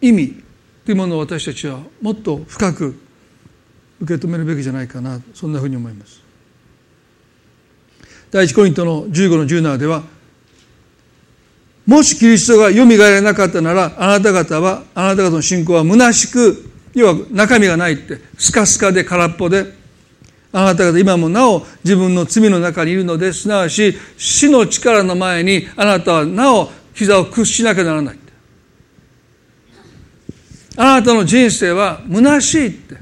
[0.01, 0.43] 意味
[0.85, 3.01] というものを私たちはもっと深く
[4.01, 6.25] 受け止めるべきじゃないかなそんなふうに思います。
[8.33, 10.03] 第一コリントの15の17では
[11.87, 19.67] もしキリストが蘇らなかったなら、あなた方は、あなた方の信仰は虚しく、要は中身がないって、スカスカで空っぽで、
[20.53, 23.43] あなた方今もなお自分の罪の中にいるのです。
[23.43, 28.19] すなわち、死の力の前にあなたはなお膝を屈しなきゃならない。
[30.77, 32.97] あなたの人生は虚しいって。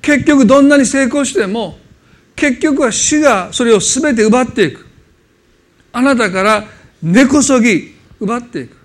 [0.00, 1.78] 結局どんなに成功しても、
[2.34, 4.86] 結局は死がそれを全て奪っていく
[5.92, 6.64] あなたから
[7.02, 8.76] 根こそぎ奪っていく。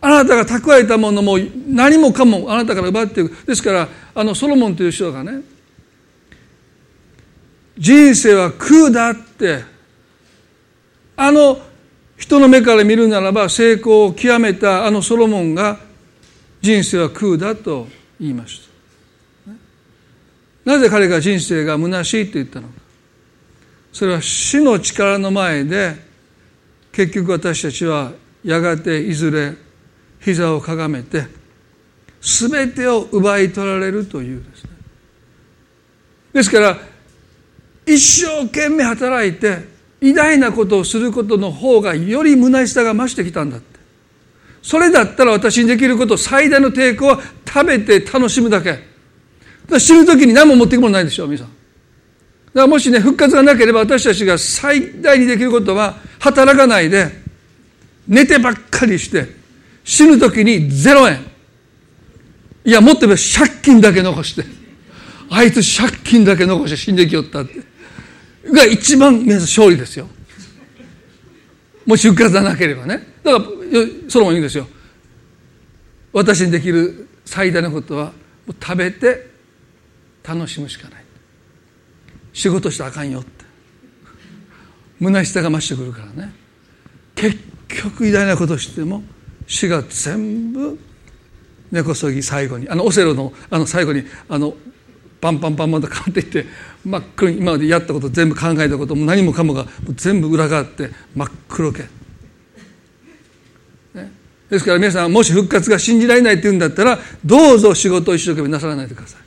[0.00, 3.46] あなたが蓄えたものも何もかもあなたから奪っていく。
[3.46, 5.42] ですからあのソロモンという人がね
[7.78, 9.64] 人生は空だって
[11.16, 11.58] あの
[12.16, 15.78] 人の目から見るならば成功を極めたあのソロモンが
[16.60, 17.86] 人生は空だと
[18.20, 18.66] 言いました。
[20.64, 22.74] なぜ彼が人生が虚しいと言ったのか。
[23.92, 26.05] それは死の力の前で
[26.96, 29.52] 結局私たちはやがていずれ
[30.18, 31.26] 膝をかがめて
[32.22, 34.70] 全てを奪い取られるというですね。
[36.32, 36.78] ですから
[37.84, 39.58] 一生懸命働いて
[40.00, 43.78] 偉大なことをすることの方がより虚しさが増してきたんだって。
[44.62, 48.78] それだったら私にできること最大の抵抗は食べて楽しむだけ。
[49.78, 51.58] 死ぬ時に何も持っていくものないでしょう皆さんだか
[52.54, 57.10] らもしね復活がなければ私たちが最大にできることは働かないで
[58.08, 59.28] 寝てばっかりして
[59.84, 61.24] 死ぬ時に0円。
[62.64, 64.44] いやもっと言えば借金だけ残して
[65.30, 67.62] あいつ借金だけ残して死んできよったって。
[68.52, 70.08] が一番皆さん勝利ですよ。
[71.84, 73.06] もし復活がなければね。
[73.22, 73.44] だから
[74.08, 74.66] ソロモン言うんですよ。
[76.12, 78.12] 私にできる最大のことは
[78.60, 79.30] 食べて
[80.22, 81.04] 楽しむしかない。
[82.32, 83.35] 仕事したらあかんよって。
[85.00, 86.32] 虚しさが増してくるからね。
[87.14, 89.02] 結局偉大なことをしても
[89.46, 90.78] 死が全部
[91.70, 94.54] 根こそぎ最後にあのオセロのあの最後にあの
[95.20, 96.46] パンパンパンパンと変わっていって
[96.84, 101.82] 真っ黒に今までやったこと全部考えたことも何もかもが全部裏返って真っ黒け、
[103.94, 104.12] ね、
[104.50, 109.20] ですから皆さんもし復活が信じられないって言うんだったらどうぞ仕事を一生懸命なさらないでください。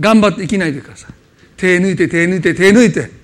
[0.00, 1.12] 頑張って生きないでください。
[1.56, 3.21] 手抜いて手抜いて手抜いて、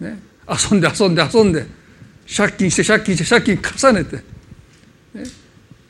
[0.00, 1.84] ね、遊んで遊んで遊んで。
[2.26, 4.22] 借金して借金して借金重ねて、ね。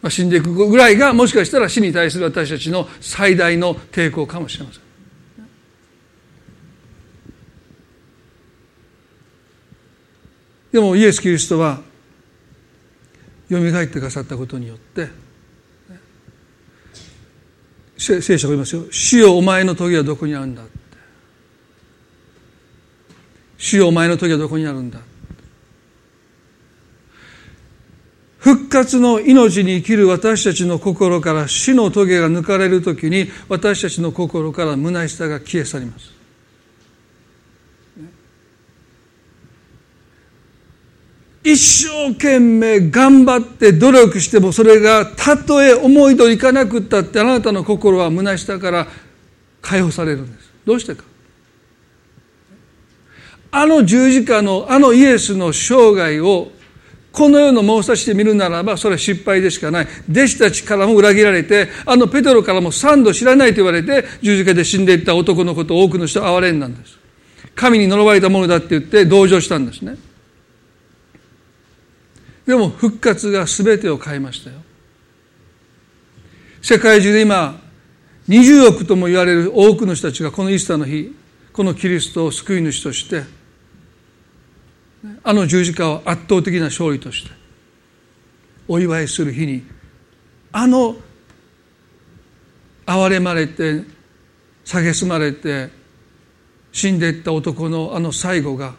[0.02, 4.84] まあ、死んでいくぐらいがもしかしたら死に対する私たちの最大の抵抗かもしれません。
[10.72, 11.80] でもイエス・キリストは
[13.48, 15.08] よみがえってくださったことによって
[17.96, 20.62] 聖書が言いますよ「死よお前の時はどこにあるんだ」
[23.54, 24.98] って「死よお前の時はどこにあるんだ」
[28.38, 36.12] 復活の命に生きる私たちの心から死の棘が抜かれる時に私たちの心から虚しさが消え去ります。
[41.42, 48.86] 一生懸命頑張って努力してもそれがたとえ思い通りいかなくったってあなたの心は虚しさから
[49.62, 50.50] 解放されるんです。
[50.66, 51.04] どうしてか？
[53.56, 56.50] あの十字架のあのイエスの生涯を
[57.12, 59.86] この世の物差しで見るならばそれは失敗でしかない。
[60.10, 66.98] 弟子たちからも裏切られてあのペテロからも三度知らないと言われて十字架で死んでいった男のことを多くの人は憐れんなんです。
[67.54, 69.96] 神に呪われたものだって言って同情したんですね。
[72.44, 74.56] でも復活が全てを変えましたよ。
[76.60, 77.60] 世界中で今
[78.28, 81.14] 20億とも言われる多くの人たちがこのイースターの日
[81.52, 83.22] このキリストを救い主として
[85.22, 87.30] あの十字架を圧倒的な勝利として
[88.68, 89.64] お祝いする日に
[90.52, 90.96] あの
[92.86, 93.82] 憐れまれて
[94.64, 95.70] 蔑まれて
[96.72, 98.74] 死んでいった男のあの最後が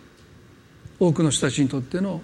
[0.99, 2.21] 多くの人たちにとっての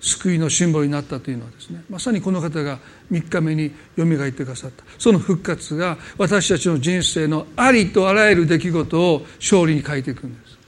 [0.00, 2.78] 救いのシンボルになったというのはですねまさにこの方が
[3.10, 4.84] 3日目によみがえってくださった。
[4.98, 10.58] その復活が私たちの人生のありとあらゆる出来事を勝利に変えていくんです。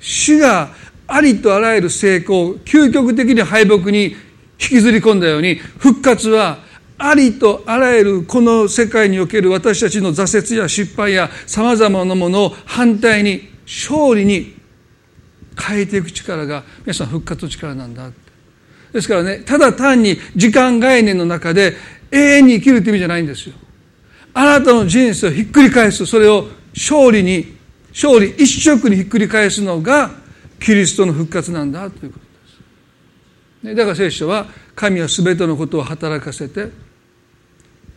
[0.00, 0.74] 主が
[1.12, 4.16] ありとあらゆる成功究極的に敗北に引
[4.56, 6.58] きずり込んだように復活は
[6.98, 14.54] ありとあらゆるこの世界における私たちの挫折や失敗やさまざまなものを反対に勝利に
[15.58, 18.10] 変えていく力が皆さん復活の力なんだ。
[18.92, 21.74] ですからねただ単に時間概念の中で
[22.10, 23.54] 永遠に生きるという意味じゃないんですよ。
[24.34, 27.56] あなたの人生をひっくり返すそれを勝利に
[27.90, 30.19] 勝利一色にひっくり返すのが
[30.60, 33.76] キリストの復活なんだということです。
[33.76, 34.46] だから聖書は
[34.76, 36.68] 神は全てのことを働かせて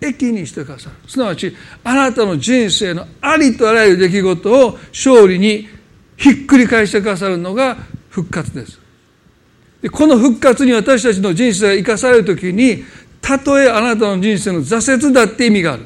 [0.01, 0.95] 益にしてくださる。
[1.09, 5.67] すなわちあなたの人生のありとあらゆる出来事を勝利に
[6.17, 7.77] ひっくり返してくださるのが
[8.09, 8.79] 復活です。
[9.81, 12.83] でこの復活に私たちの人生が生かされるときに
[13.21, 15.85] たとえあなたの人生の挫折だって意味がある。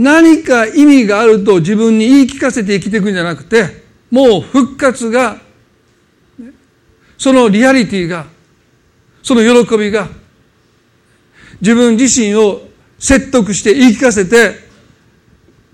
[0.00, 5.36] 何か意味があると自分に言い聞かせて生きていくんじゃなくてもう復活が
[7.18, 8.24] そのリアリティが
[9.22, 10.08] その喜びが
[11.60, 12.62] 自分自身を
[12.98, 14.54] 説得して言い聞かせて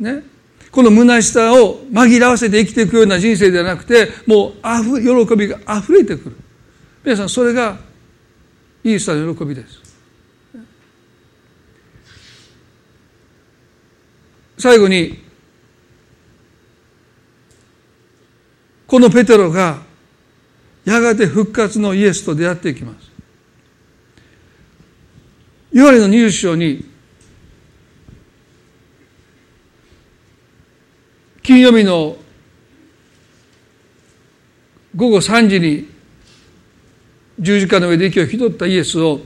[0.00, 0.24] ね
[0.72, 6.36] この虚しさを紛らわせて生きていくような人生ではなくてもうあふ喜びが溢れてくる。
[7.04, 7.78] 皆さんそれが
[8.82, 9.85] イースターの喜びです。
[14.58, 15.22] 最後に
[18.86, 19.82] このペテロが
[20.84, 23.10] やがて復活のイエスと出会っていきます。
[25.72, 26.84] ヨハネの入章に
[31.42, 32.16] 金曜日の
[34.94, 35.88] 午後3時に
[37.38, 39.20] 十字架の上で息を引き取ったイエスを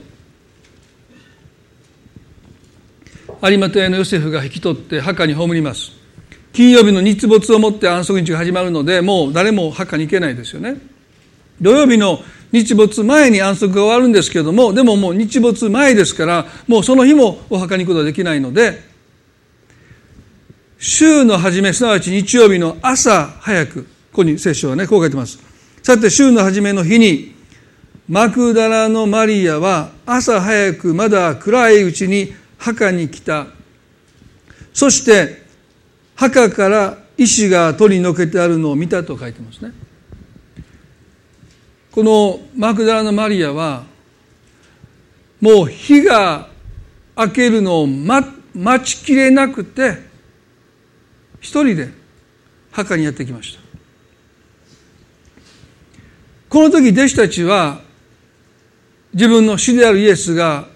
[3.43, 5.93] 有馬屋のヨセフが引き取って墓に葬ります。
[6.53, 10.77] 金曜日の日没をもって安息日が始まるのでもう誰も墓に行けないですよね。
[11.59, 12.19] 土曜日の
[12.51, 18.83] 日没前に安息が終わるんですけどもでももう日没前ですからもうその日もお墓に行くことはできないので
[20.77, 25.39] 週の初めすなわち日曜日の朝早くここに聖書はねこう書いてます。
[25.81, 27.33] さて週の初めの日に
[28.07, 33.47] マクダラのマリアは朝早くまだ暗いうちに墓に来た。
[34.73, 35.41] そして
[36.15, 39.73] 墓から石が取り除けてあるのを見たと書いてますね。
[41.91, 43.83] このマクダラのマリアは
[45.41, 46.47] もう日が
[47.17, 48.29] 明けるのを待
[48.83, 49.97] ちきれなくて
[51.41, 51.89] 一人で
[52.71, 53.61] 墓にやってきました。
[56.47, 57.81] この時弟子たちは
[59.13, 60.67] 自分の死であるイエスが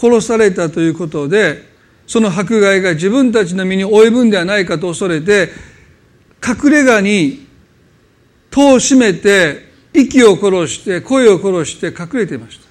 [0.00, 1.68] 殺されたということで
[2.06, 5.50] その迫害が自分たちの身に及ぶんではないかと恐れて
[6.44, 7.46] 隠れ家に
[8.50, 12.66] 戸を閉めて息を殺して声を殺して隠れていました。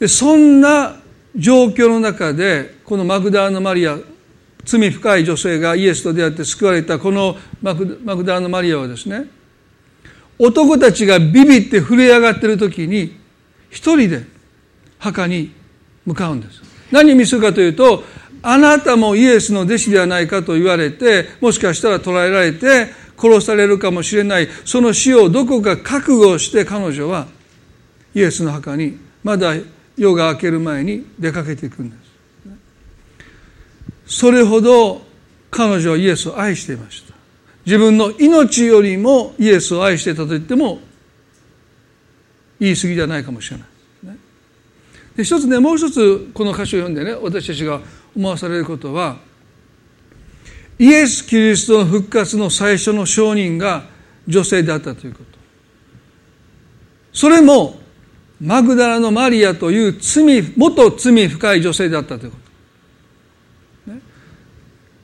[0.00, 0.96] でそんな
[1.36, 3.98] 状況の中でこのマグダーのマリア
[4.64, 9.26] 罪深い女性がイエスと出会って救われたこのマグダーのマリアはですね
[10.38, 13.16] 男たちがビビって震え上がってる時に
[13.68, 14.39] 一人で
[15.00, 15.52] 墓に
[16.06, 16.62] 向かうんです。
[16.92, 18.04] 何を見せるかというと
[18.42, 22.88] あなたもイエスの弟子ではないかと言われてもしかしたら捕らえられて
[23.18, 24.48] 殺されるかもしれない。
[24.64, 27.26] その死をどこか覚悟して彼女は
[28.14, 29.54] イエスの墓にまだ
[29.96, 31.96] 夜が明ける前に出かけていくんで
[34.06, 34.20] す。
[34.20, 35.02] それほど
[35.50, 37.14] 彼女はイエスを愛していました。
[37.66, 40.80] 自分の命よりもイエスを愛してたと言っても
[42.58, 43.66] 言い過ぎじゃないかもしれない。
[45.20, 47.78] で一つねもう一つこの歌詞を読んでね私たちが
[48.16, 49.18] 思わされることは
[50.78, 53.84] イエス・キリストの復活の最初の証人が
[54.26, 55.38] 女性であったということ。
[57.12, 57.78] それも
[58.40, 60.24] マグダラのマリアという罪
[60.56, 62.38] 元罪深い女性であったというこ
[63.84, 64.00] と、ね、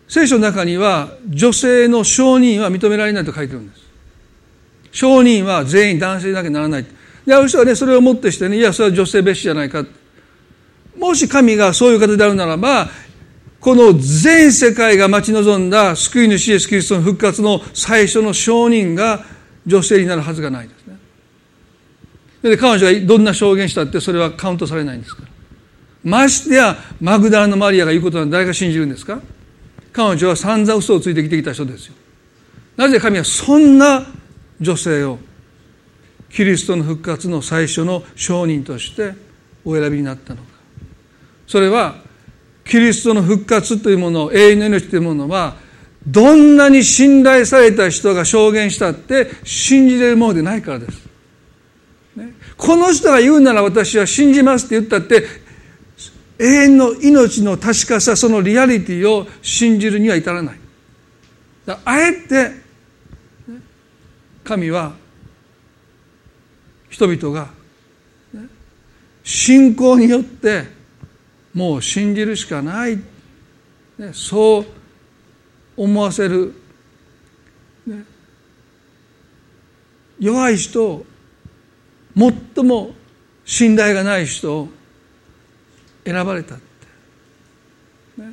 [0.08, 3.82] 聖書の中には女性の証人は認められないと書いてるんです。
[4.92, 6.86] 証人は全員男性だけならない。
[7.26, 9.84] である人はねそれをもってしてねいやそれは女性蔑視じゃないか。
[10.99, 12.88] もし神がそういう方であるならば
[13.61, 19.24] この全世界が待ち望んだ救い主イエスキリストの復活の最初の証人が
[19.66, 20.97] 女性になるはずがないですね。
[22.42, 25.28] で彼女がどんな証言したってそれはカウントされないんですから。
[26.05, 29.20] ましてやマグダラのマリアが言うことは誰が信じるんですか？
[29.92, 31.94] 彼女は散々嘘をついてきてきた人ですよ。
[32.76, 34.07] なぜ神はそんな
[34.61, 35.18] 女性を
[36.30, 39.14] キリストの復活の最初の証人として
[39.64, 40.55] お選びになったのか。
[41.47, 41.97] それは
[42.64, 45.57] キリストの復活というもの永遠の命というものは
[46.07, 51.07] どんなに信頼された人が証言したって信じれるものでないからです、
[52.16, 55.26] ね、この人が言うなら私は信じますって言ったって
[56.38, 60.59] 永遠の命の確かさそのリアリティを信じるには至らない。
[61.84, 62.53] あえて
[64.44, 64.94] 神は
[66.88, 67.49] 人々が
[69.24, 70.76] 信仰によって
[71.57, 72.98] もう信じるしかない、
[73.98, 74.66] ね、そう
[75.74, 76.52] 思わせる、
[77.86, 78.04] ね、
[80.20, 81.07] 弱い人
[82.14, 82.90] 最も
[83.46, 84.68] 信頼がない人を
[86.04, 88.32] 選ばれたって、ね、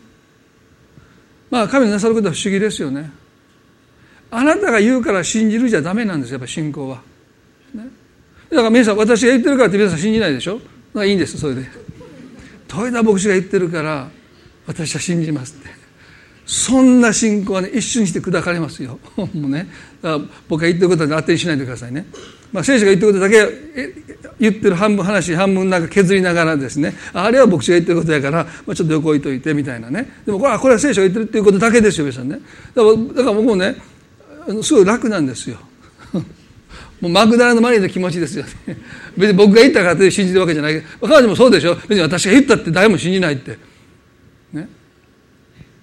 [1.49, 3.09] まあ神のなさることは不思議ですよね。
[4.31, 7.01] あなたが言うから信じるじゃダメなんですやっぱ信仰は、
[7.73, 7.85] ね、
[8.49, 10.59] だから皆さん私が言ってるからって皆さん信じないでしょ。
[10.93, 11.82] まあいいんですそれで。
[12.75, 14.09] 豊田牧師が言ってるから
[14.65, 15.83] 私は信じますって。
[16.45, 18.99] そんな信仰はね一瞬にして砕かれますよ。
[19.15, 19.67] もうね。
[20.49, 22.05] 僕が言ってることは当てにしないでくださいね、
[22.51, 23.93] まあ、聖書が言ってることだけ
[24.37, 26.93] 言ってる半分話半分なんか削りながらですね。
[27.13, 30.09] あれは牧師が言ってることやから、まあ、ちょっと横置いといてみたいなね。
[30.25, 32.39] でもこれはこれは聖書が言ってるっていうことだけですよ皆さんね。
[32.75, 33.75] だからだから僕もね
[34.61, 35.57] すごい楽なんですよ。
[37.03, 38.45] もうマグダラのマリアの気持ちですよ。
[38.65, 38.77] ね
[39.17, 40.73] 別に僕が言ったからって信じるわけじゃない。
[40.73, 41.75] けど彼女もそうでしょ。
[41.75, 43.57] 別に私が言ったって誰も信じないって。
[44.53, 44.69] ね。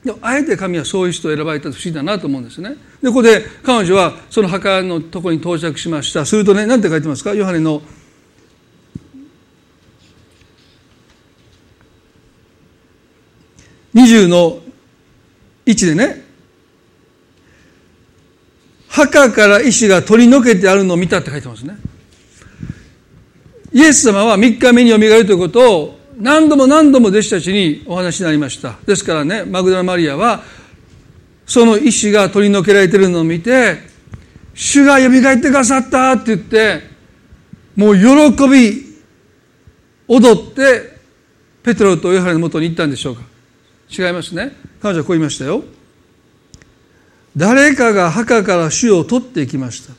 [0.02, 2.74] でもあえて神はそういう人を選ばれたと不思議だなと思うんですね。
[3.02, 6.24] でここで彼女はその墓のとこに到着しました。
[6.24, 7.34] するとね何て書いてますか？
[7.34, 7.82] ヨハネの
[13.94, 14.62] 20の
[15.66, 16.29] 1でね。
[18.90, 21.76] 墓から石が取り除けてあるのを見たって書いてますね。
[23.72, 28.76] イエス様は3日目によみがえるということを何度も何度も弟子たちにお話になりました。
[28.84, 30.42] ですからねマグダラマリアは
[31.46, 33.78] その石が取り除けられてるのを見て
[34.54, 36.82] 主がよみがえってくださったって言って
[37.76, 38.90] もう喜び
[40.08, 40.98] 踊って
[41.62, 43.22] ペテロとヨハネのもとに行ったんでしょうか。
[43.88, 44.56] 違いますね。
[44.82, 45.62] 彼女はこう言いましたよ。
[47.36, 49.94] 誰かが墓から主を取っていきました。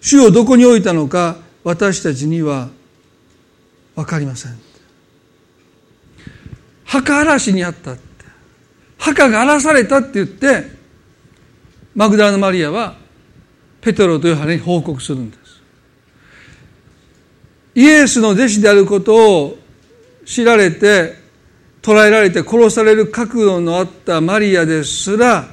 [0.00, 2.68] 主をどこに置いたのか私たちには
[3.94, 4.58] 分かりません。
[6.84, 8.02] 墓荒らしにあったって。
[8.98, 10.64] 墓が荒らされたって言って
[11.94, 12.96] マグダラのマリアは
[13.80, 15.62] ペテロとヨハネに報告するんです。
[17.74, 19.58] イエスの弟子であることを
[20.24, 21.14] 知られて
[21.82, 25.48] 捕らえられて殺される覚悟のあったマリアですら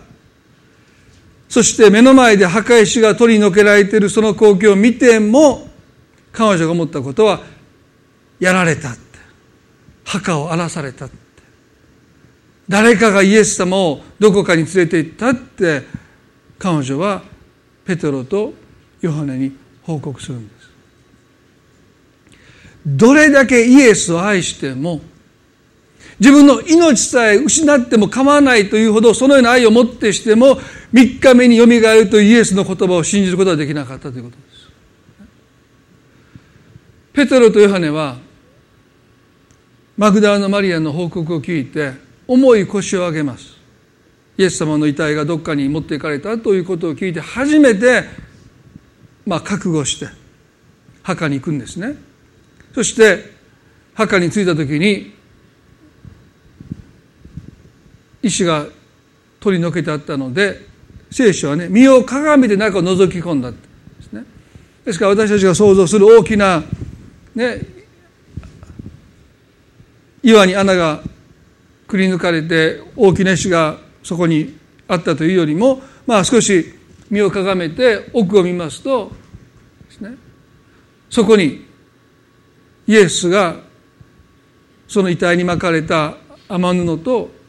[1.52, 5.68] そして目の前で墓石が取り除けられているその光景を見ても
[6.32, 7.42] 彼女が思ったことは
[8.40, 9.20] やられたって。
[10.06, 11.16] 墓を荒らされたって。
[12.70, 15.84] 誰かがイエス様をどこかに連れて行ったって
[16.58, 17.22] 彼女は
[17.84, 18.54] ペテロと
[19.02, 19.52] ヨハネに
[19.84, 20.70] 報告するんです。
[22.86, 25.02] どれだけイエスを愛しても
[26.22, 30.58] 自分の命さえ失っても構わないというほどそのような愛をもってしても
[30.94, 34.70] 3日目によみがえるというイエスの言葉を信じることはできなかったということです。
[37.14, 38.20] ペテロとヨハネは
[39.98, 41.94] マグダラのマリアの報告を聞いて
[42.28, 43.58] 重い腰を上げます。
[44.38, 48.04] イエス様の遺体がどっかに持っていかれたということを聞いて初めて
[49.26, 50.08] まあ覚悟して
[51.02, 51.96] 墓に行くんですね。
[52.76, 53.32] そして
[53.96, 55.20] 墓に着いた時に
[58.22, 58.66] 石が
[59.40, 60.68] 取り除けてあったので
[61.10, 63.60] 聖書はね身を鏡で中を覗き込んだんで
[64.02, 64.24] すね。
[64.86, 66.64] ですから私たちが想像する大きな
[67.36, 67.62] ね
[70.24, 71.02] 岩に穴が
[71.88, 74.58] くり抜かれて大きな石がそこに
[74.88, 76.74] あったというよりもまあ少し
[77.10, 79.12] 身をかがめて奥を見ますと
[79.88, 80.16] ですね
[81.10, 81.66] そこに
[82.88, 83.56] イエスが
[84.88, 86.16] その遺体に巻かれた
[86.48, 87.41] 雨布と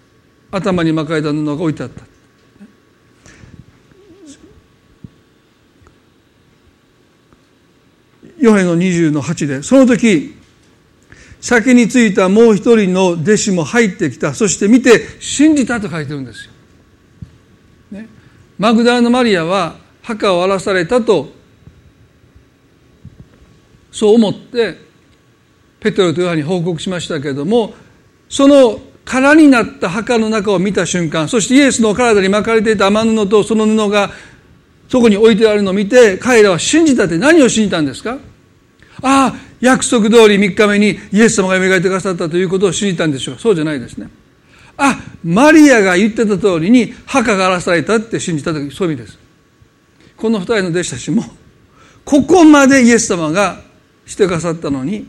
[0.53, 2.05] 頭に巻かれた布が置いてあった。
[8.39, 10.35] ヨヘの20の8でその時
[11.41, 14.35] 先についたもう一人の弟子も入ってきた。
[14.35, 16.53] そして見て信じたと書いてるんですよ。
[17.93, 18.09] ね、
[18.59, 21.33] マグダラのマリアは墓を荒らされたと
[23.91, 24.79] そう思って
[25.81, 27.75] ペテロとヨハに報告しましたけれども
[28.29, 34.11] その空になった墓の中を見た瞬間そしてイエスの体に巻かれていた雨布とその布が
[34.89, 38.19] そこに置いてあるのを見て彼らは信じたって何を信じたんですか？
[39.03, 43.39] ああ約束通り3日目にイエス様が蘇ってくださったということを信じたんでしょう。
[43.39, 44.09] そうじゃないですね。
[44.77, 49.19] あマリアが言ってた通りに墓が荒らされたって信じた時そういう意味です。
[50.17, 51.25] この二人の弟子たちも
[52.05, 53.61] ここまでイエス様が
[54.07, 55.07] してくださったのに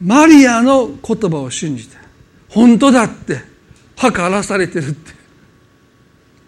[0.00, 1.96] マリアの言葉を信じて
[2.48, 3.40] 本当だって
[3.96, 5.12] 墓荒らされてるって。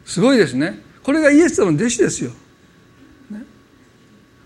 [0.05, 0.81] すごいですね。
[1.03, 2.31] これがイエス様の弟子ですよ、
[3.31, 3.43] ね、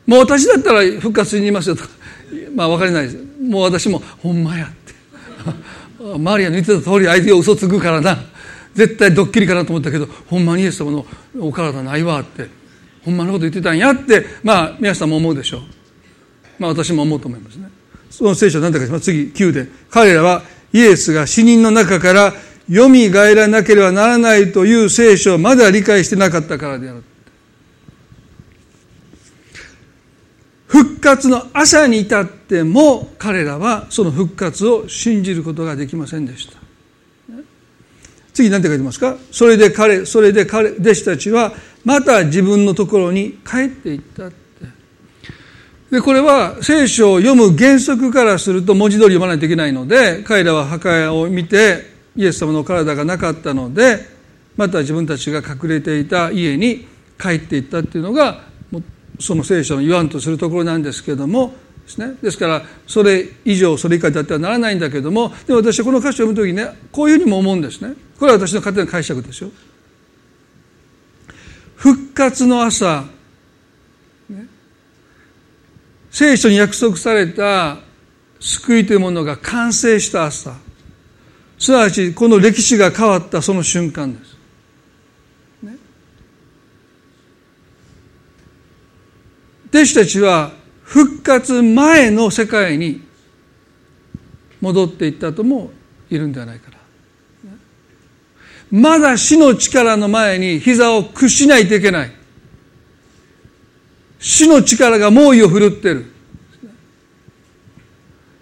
[0.07, 1.77] もう私だったら復活にいますよ。
[1.77, 1.89] と か
[2.55, 3.19] まあ分かりないです。
[3.41, 4.93] もう私もほんまやって。
[6.19, 8.19] マリアの言ってた通り相手が嘘つくからな。
[8.75, 11.07] 絶対ドッキリかなと思ったけどほんまにイエス様の
[11.39, 12.49] お体ないわって。
[13.05, 14.25] ほんまのこと言ってたんやって。
[14.43, 15.61] まあ皆さんも思うでしょう。
[16.59, 17.69] まあ私も思うと思いますね。
[18.11, 19.05] その聖書は何て書いてます。
[19.05, 19.69] 次9で。
[19.91, 20.43] 彼らは
[20.73, 22.33] イエスが死人の中から
[22.69, 27.03] よみがえらなければならないという聖書をまだ理解してなかったからである。
[30.69, 36.55] 復活の朝に至っても彼らはその復活を信じることができませんでした。
[38.33, 39.19] 次何て書いてますか？
[39.31, 41.53] それで彼それで彼弟子たちは
[41.85, 44.31] また自分のところに帰っていった
[45.93, 51.85] でこれは聖書を読む原則からすると文字通り読まないといけないので彼らは墓屋を見て
[52.17, 54.07] イエス様の体がなかったので
[54.57, 56.89] また自分たちが隠れていた家に
[57.21, 58.41] 帰っていったっていうのが
[59.21, 61.53] その聖書の言わんとするところなんですけども
[61.85, 62.15] ですね。
[62.23, 67.95] ですからそれ以上それ以下だってはならないんだけどもでも私はこの歌詞を読む時にねこういうふうにも思うんですね。
[68.19, 69.51] これは私の勝手な解釈ですよ。
[71.77, 73.05] 復活の朝、
[76.13, 77.79] 聖書に約束された
[78.39, 80.55] 救いというものが完成した朝
[81.59, 84.37] すなわちこの歴史が変わったその瞬間です
[85.63, 85.77] ね
[89.71, 90.53] 弟子たちは
[90.83, 93.01] 復活前の世界に
[94.61, 95.71] 戻っていったとも
[96.11, 96.77] いるんではないかな。
[98.71, 102.13] まだ死の力の前に膝を屈しないといけない。
[104.23, 106.07] 死の力が猛威を振るってる。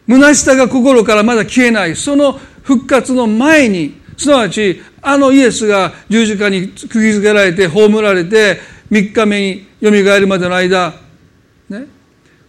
[0.07, 1.97] 虚しさが心からまだ消えない。
[1.97, 8.61] その復活の前に、すなわち、あのイエスが十字架に釘付けられて、葬られて、
[8.91, 10.95] 3日目によみがえるまでの間、
[11.69, 11.87] ね、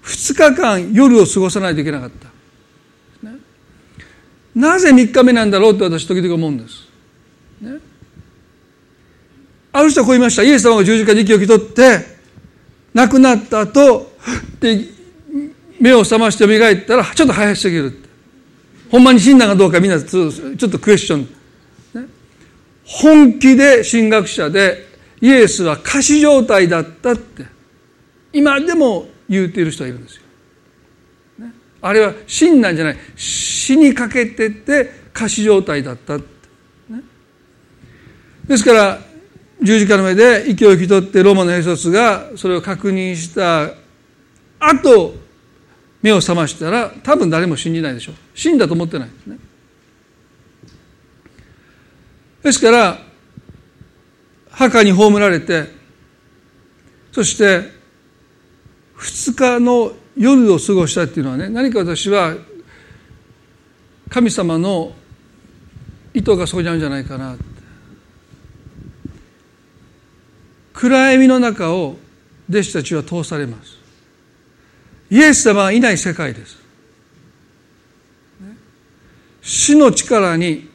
[0.04, 3.38] 2日間夜を過ごさないといけなかった、ね、
[4.56, 6.88] なぜ3日目なんだろうって私時々思うんです、
[7.62, 7.78] ね、
[9.72, 10.44] ある人はこう言いました。
[10.44, 12.11] イエス様が十字架に息を引き取って
[12.94, 14.12] 亡くなった後
[14.60, 14.86] で
[15.80, 18.10] 目を覚まして蘇ったらちょっと早すぎるって。
[18.92, 22.08] ほんまに死んだかどうかみんなちょっとクエスチョン、ね、
[22.84, 24.86] 本気で神学者で
[25.22, 27.46] イエスは仮死状態だったって。
[28.34, 30.24] 今でも言うている人がいるんですよ。
[31.40, 32.98] ね、あれは死んなんじゃない。
[33.16, 36.24] 死にかけてて仮死状態だった、ね、
[38.48, 39.00] ですから
[39.64, 43.76] 十字架の上で息を引き取ってローマの兵卒がそれを確認した
[44.60, 45.16] 後
[46.02, 48.16] 目を覚ましたら多分誰も信じないでしょう。
[48.34, 49.38] 死んだと思ってないですね。
[52.44, 52.98] ですから
[54.50, 55.66] 墓に葬られて
[57.12, 57.70] そして
[58.98, 62.36] 2日の夜を過ごしたっていうのはね何か私は
[64.10, 64.94] 神様の
[66.14, 67.38] 意図がそこにあるんじゃないかな。
[70.82, 71.98] 暗闇の中を
[72.50, 73.78] 弟子たちは通されます。
[75.12, 76.58] イエス様はいない世界です。
[79.44, 80.68] 死の力に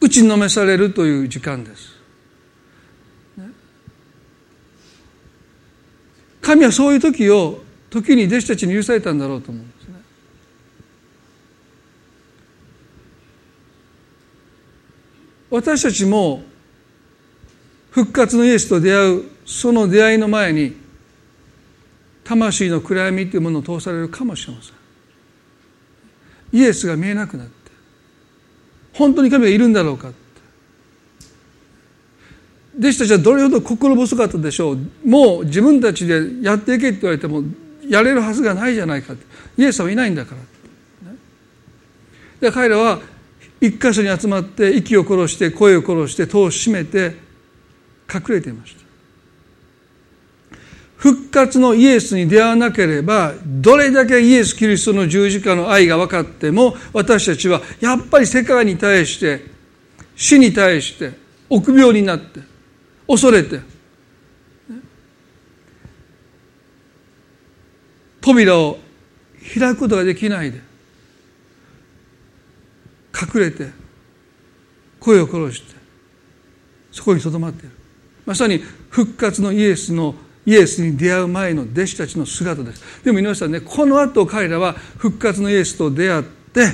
[0.00, 1.98] 打ちのめされるという時間です。
[6.40, 9.94] 神はそういう時を時に弟子たちに許されたんだろうと思うんですね。
[15.50, 16.44] 私たちも
[17.90, 20.76] 復活のイエスと出会うその出会いの前に
[22.24, 24.74] 魂の暗闇というものを通されるかもしれません。
[26.52, 27.52] イエスが見えなくなって
[28.92, 30.12] 本当に神がいるんだろうか
[32.78, 34.78] 弟子たちはどれほど心細かったでしょう。
[35.04, 37.42] もう自分たちでやっていけって言われても
[37.88, 39.14] やれるはずがないじゃないか
[39.56, 40.36] イエスはいないんだか
[41.02, 41.12] ら、
[42.40, 43.00] で彼らは
[43.60, 47.16] 一箇所に集まって息を殺して声を殺して戸を閉めて
[48.12, 48.88] 隠れていました。
[50.98, 59.42] 復活のイエスに出会わなければどれだけイエス・キリストの十字架の愛が分かっても私たちはやっぱり世界に対して
[60.16, 61.12] 死に対して
[61.48, 62.40] 臆病になって
[63.06, 63.60] 恐れて
[68.20, 68.78] 扉を
[69.56, 70.60] 開くことができないで
[73.14, 73.70] 隠れて
[74.98, 75.76] 声を殺して
[76.90, 77.77] そこにとどまっている。
[78.28, 78.58] まさに
[78.90, 80.14] 復活のイエスの
[80.44, 83.02] イエスに出会う前の弟子たちの姿です。
[83.02, 86.22] でも皆さんねこの後彼らは復活のイエスと出会っ
[86.52, 86.66] て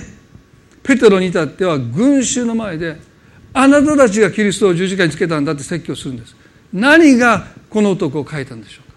[0.82, 2.96] ペテロに至っては群衆の前で
[3.52, 6.34] あなたたちがキリストを十字架につけたんだって説教するんです。
[6.72, 8.94] 何がこの男を書いたんでしょうか？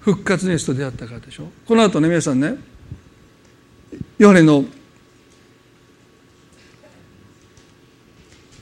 [0.00, 1.46] 復活ネスと出会ったからでしょう？
[1.66, 2.56] この後ね皆さんね
[4.18, 4.66] ヨハネの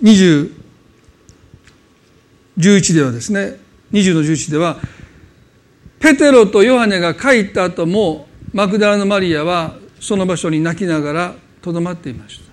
[0.01, 0.60] 20
[2.61, 3.59] 11ではですね
[3.93, 4.79] 20の11では
[5.99, 12.51] ペテロとヨハネが帰った後もマクダラのマリアはその場所に泣きながらとどまっていました。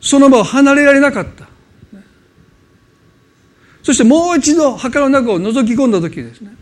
[0.00, 1.48] その場を離れられなかった。
[3.82, 6.54] そしてもう一度墓の中を覗き込んだ時ですね。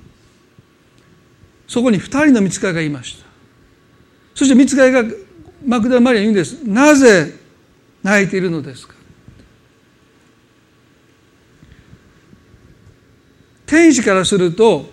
[1.66, 3.27] そこに2人の見つかりがいました。
[4.35, 5.03] そして見つかりが
[5.64, 6.62] マクダマリアに言うんです。
[6.68, 7.45] なぜ
[8.07, 8.95] 泣いているのですか？
[13.67, 14.89] 天使からすると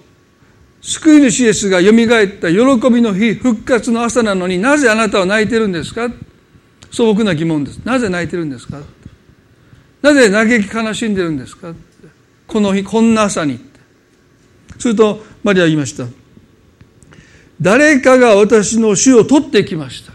[0.82, 2.58] 救い主イエスがよみがえった喜
[2.90, 6.10] びの日復活の朝なのになぜあなたは泣いてるんですか？
[6.90, 7.78] 素朴な疑問です。
[7.86, 8.82] なぜ泣いてるんですか？
[10.02, 11.76] なぜ嘆き悲しんでるんですか？
[12.48, 13.60] この日こんな朝に。
[14.80, 16.08] するとマリアは言いました。
[17.62, 20.13] 誰かが私の死を取ってきました。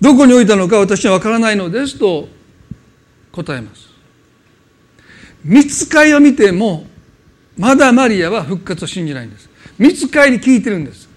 [0.00, 2.28] どこに置いたのか私は分からないのですと
[3.32, 3.88] 答えます。
[5.44, 6.86] 見つかりを見ても
[7.56, 9.48] まだマリアは復活を信じないんです。
[9.78, 11.08] 見つかりに聞いてるんです。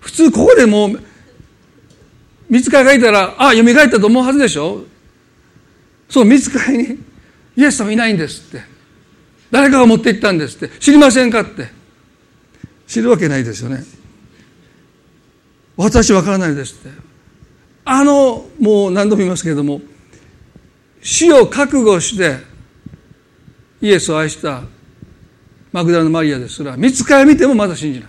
[0.00, 1.00] 普通ここでもう
[2.50, 4.84] 見つかりがいたらあ蘇ったと思うはずでしょ。
[6.08, 6.98] そう見つかりに
[7.56, 8.64] イエス様いないんですって。
[9.50, 10.68] 誰かが持って行ったんですって。
[10.78, 11.68] 知りませんかって。
[12.86, 13.84] 知るわけないですよね。
[15.76, 16.90] 私わからないですって。
[17.84, 19.80] あのもう何度も言いますけれども
[21.02, 22.36] 死を覚悟して
[23.80, 24.62] イエスを愛した
[25.72, 28.08] マグダラのマリアですら見つかり見てもまだ信じない。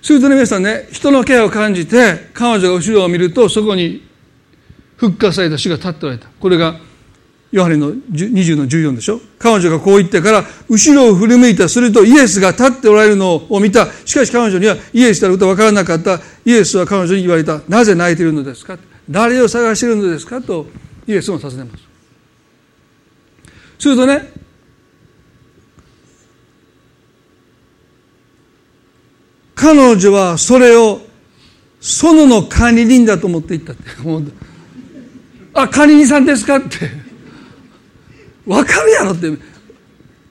[0.00, 4.06] するとね皆さんね人の気配を感じて彼女が後ろを見るとそこに
[4.96, 6.28] 復活された死が立っておられた。
[6.40, 6.80] これが
[7.50, 9.20] ヨハネの20の14でしょ？
[9.38, 13.86] 彼女がこう言ってから後ろを振り向いたするとイエスが立っておられるのを見た。
[14.04, 16.20] しかし彼女にはイエスたることは分からなかった。
[16.44, 17.62] イエスは彼女に言われた。
[17.66, 18.78] なぜ泣いているのですか？
[19.08, 20.42] 誰を探しているのですか？
[20.42, 20.66] と
[21.06, 21.84] イエスも尋ねます。
[23.78, 24.30] するとね
[29.54, 31.00] 彼女はそれを
[31.80, 33.82] 園の管理人だと思っていったって。
[35.54, 36.56] あ管理人さんですか？
[36.56, 37.07] って。
[38.48, 39.30] 分かるやろって。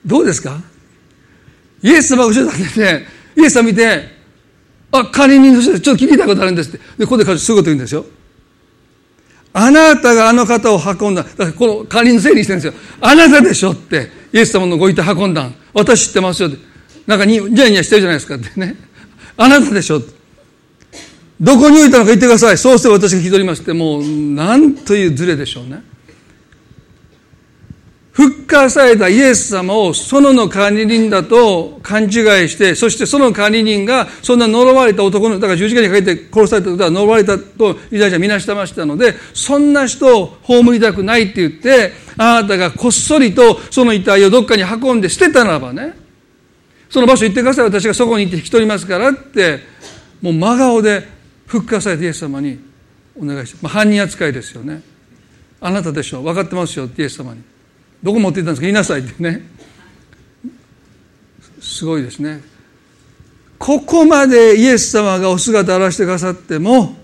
[0.04, 0.60] どうですか？
[1.82, 3.06] イエス様が後ろ立ってて
[3.36, 4.18] イエス様見て
[4.90, 6.78] あ管理人の人でちょっと聞きたいことあるんですって。
[6.98, 8.04] でここで彼女すぐと言うんですよ。
[9.52, 11.22] あなたがあの方を運んだ。
[11.22, 12.80] だからこの管理のせいにしてるんですよ。
[13.00, 14.10] あなたでしょって。
[14.32, 15.54] イエス様のご遺体運んだん。
[15.72, 16.58] 私知ってますよって。
[17.06, 18.76] なんかにニヤニヤしてるじゃないですかってね。
[19.36, 20.12] あなたでしょって。
[21.40, 22.58] どこに置いたのか言ってください。
[22.58, 23.72] そうして私が引き取りますって。
[23.72, 25.82] もうなんというズレでしょうね。
[28.18, 32.10] 復活されたイエス様を園の管理人だと勘違い
[32.48, 45.94] して、そしてその管理人がそんな呪われた男の、だから十字架にかけて殺されたことは呪われたとユダヤ人はみなしてましたので、そんな人を葬りたくないって言って、あなたがこっそりとその遺体をどっかに運んで捨てたならばね、
[46.90, 47.66] その場所行ってください。
[47.66, 49.60] 私がそこに行って引き取りますからって、
[50.20, 51.06] もう真顔で
[51.46, 52.58] 復活されたイエス様に
[53.16, 54.82] お願いして、まあ、犯人扱いですよね。
[55.60, 56.24] あなたでしょう。
[56.24, 57.57] 分かってますよってイエス様に。
[58.02, 58.62] どこ持っていったんですか？
[58.62, 59.42] 言いなさいってね。
[61.60, 62.40] すごいですね。
[63.58, 66.96] ここまでイエス様がお姿を現してくださっても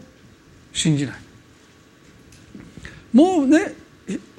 [0.72, 1.16] 信じない。
[3.12, 3.74] もうね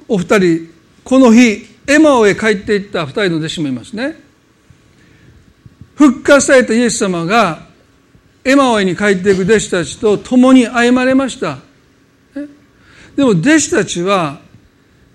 [0.08, 0.70] お二人
[1.04, 4.18] この日エマオへ帰っていった二人の弟子もいますね。
[5.94, 7.66] 復活されたイエス様が
[8.44, 11.58] エマオへに帰っていく弟子たちと共に歩まれました。
[13.14, 14.40] でも弟子たちは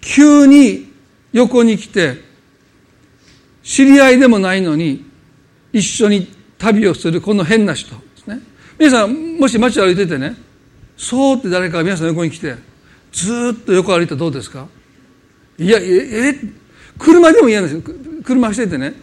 [0.02, 0.91] 急に
[1.34, 2.22] 横に来て
[3.64, 5.06] 知り合いでもないのに
[5.72, 6.28] 一緒に
[6.58, 7.96] 旅をするこの変な人。
[7.96, 8.40] ですね。
[8.78, 10.36] 皆さんもし街を歩いててね
[10.98, 12.56] そうって誰かが皆さん横に来て
[13.12, 14.68] ずっと横歩いたらどうですか？
[15.58, 16.36] いやええ
[16.98, 17.96] 車でも嫌なんですよ。
[18.24, 18.94] 車走っててね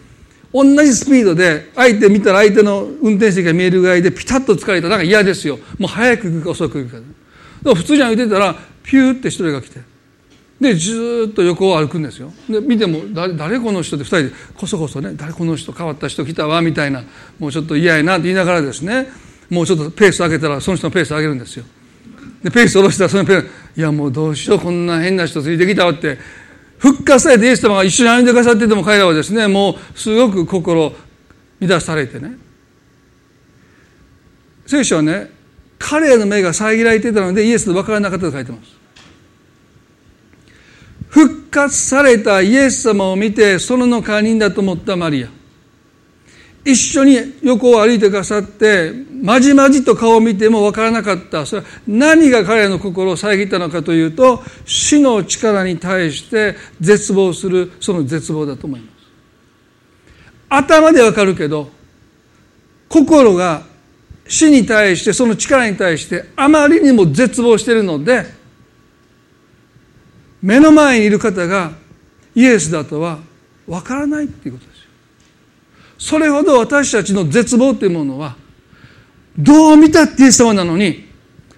[0.52, 4.88] 同じスピードで相手見たら相手の運転席が見えるぐらいでピタッと疲れた。
[4.88, 5.58] らなんか嫌ですよ。
[5.78, 7.08] もう早く行くか遅く行くかだか
[7.70, 9.80] ら普通に歩いてたらピューって一人が来て
[10.60, 12.32] でずっと横を歩くんですよ。
[12.48, 17.04] で見ても誰この人って2人でこそこそね誰この人変わった人来たわみたいな
[17.38, 19.08] もうちょっと嫌やなって言いながらですね
[19.48, 21.64] もうちょっとペース上げたらその人のペース上げるんですよ。
[22.42, 26.18] でペース下ろしたらそのペースいやもうどうしようこんな変な人ついてきたわって
[26.78, 30.92] 復活されてイエス様が一緒に歩んでくださってても彼らはですねもうすごく心
[31.60, 32.36] 乱されてね。
[34.66, 35.30] 聖書はね
[35.78, 38.77] 彼らの目が遮られていたのでイエスと分からなかったと書いてます。
[41.08, 45.28] 復活されたイエス様を見てそのの管理人だと思ったマリア。
[46.64, 48.92] 一緒に横を歩いてくださって
[49.22, 51.46] まじまじと顔を見ても分からなかった。
[51.46, 58.98] それは何が彼の心を遮ったのかというと死の力に対して絶望するその絶望だと思います。
[60.50, 61.70] 頭でわかるけど
[62.88, 63.62] 心が
[64.26, 68.26] 死に対してその力に対してあまりにも絶望しているので
[70.42, 71.72] 目の前にいる方が
[72.34, 73.18] イエスだとは
[73.66, 74.90] わからないっていうことですよ。
[75.98, 78.36] それほど私たちの絶望というものは
[79.36, 81.08] どう見たってイエス様なのに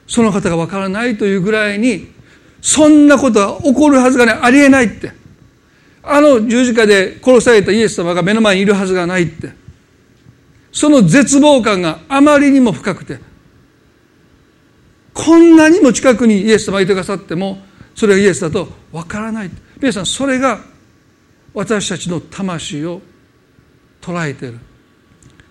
[0.06, 2.08] その方がわからないというぐらいに
[2.60, 4.38] そんなことは起こるはずがない。
[4.42, 5.12] ありえないって。
[6.02, 9.60] あの十字架で殺されたイエス様が目の前にいるはずがないって。
[10.72, 13.18] その絶望感があまりにも深くて
[15.12, 17.58] こんなにも近くにイエス様がいてくださっても
[18.01, 19.51] それがイエスだとわからない。
[19.76, 20.59] 皆さんそれが
[21.53, 23.03] 私たちの魂を
[24.01, 24.59] 捉えてる。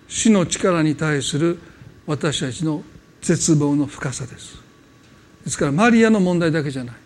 [0.08, 1.60] 死の力に対する
[2.06, 2.82] 私たちの
[3.20, 4.60] 絶望の深さです。
[5.44, 6.96] ですからマリアの問題だけじゃない。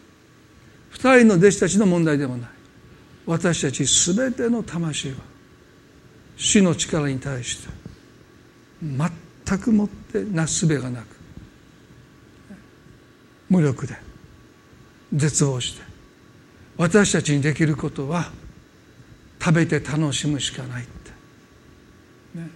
[0.89, 2.49] 二人の弟子たちの問題でもない。
[3.27, 5.17] 私たち全ての魂は
[6.39, 7.69] 死の力に対して
[8.83, 11.07] 全くもってなすすべがなく
[13.51, 14.14] 無力で
[15.15, 15.83] 絶望して
[16.77, 18.31] 私たちにできることは
[19.41, 21.11] 食べて楽しむしかないって、
[22.39, 22.49] ね、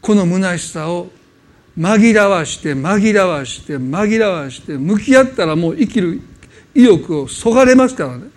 [0.00, 1.08] この虚しさを
[1.78, 6.20] 紛らわして紛らわして紛らわして向き合ったらもう生きる
[6.74, 8.34] 意欲をそがれますからね。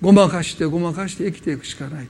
[0.00, 2.08] ごまかしてごまかして生きていくしかない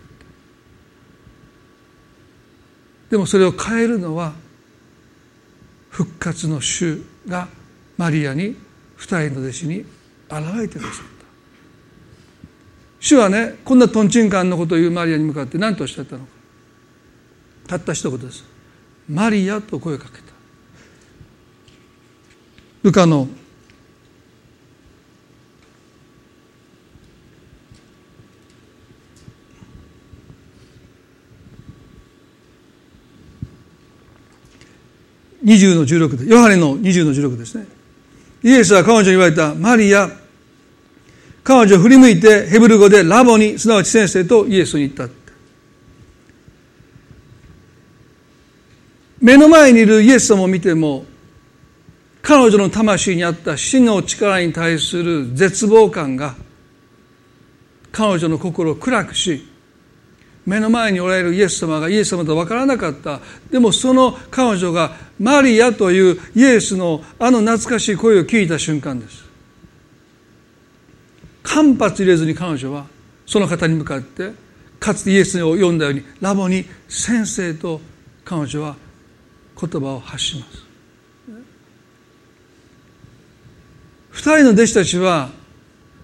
[3.11, 4.35] でもそれを変えるのは
[5.91, 7.49] 復活の主が
[8.01, 8.57] マリアに
[8.97, 9.89] 二人の弟子に現
[10.59, 11.27] れてくださった。
[12.99, 16.31] 主はねこんなとんちんかんのことを言うマリアに向かって何とおっしゃったのか。
[17.67, 18.43] たった一言です。
[19.07, 20.23] マリアと声をかけた。
[22.85, 23.29] ルカの
[35.45, 37.80] 20の16でヨハネの20の16ですね。
[38.43, 39.55] イエスは彼女に言われた。
[39.55, 40.11] マリア
[41.43, 45.09] 彼女を振り向いてヘブル語でラボにすなわち先生とイエスに言った。
[49.21, 51.05] 目の前にいるイエス様を見ても
[52.23, 56.35] 彼女の魂にあった死の力に対する絶望感が
[57.93, 59.50] 彼女の心を暗くし
[60.51, 63.21] 目の前におられるイエス様がイエス様と分からなかった。
[63.53, 69.23] でもその彼女がマリアというイエスのあの懐かしい声を聞いた瞬間です。
[71.45, 72.87] 間髪入れずに彼女は
[73.27, 74.33] その方に向かって
[74.81, 77.81] かつてイエスを読んだようにラボに先生と
[78.25, 78.75] 彼女は
[79.57, 80.71] 言葉を発します。
[84.11, 85.31] 二人の弟子たちは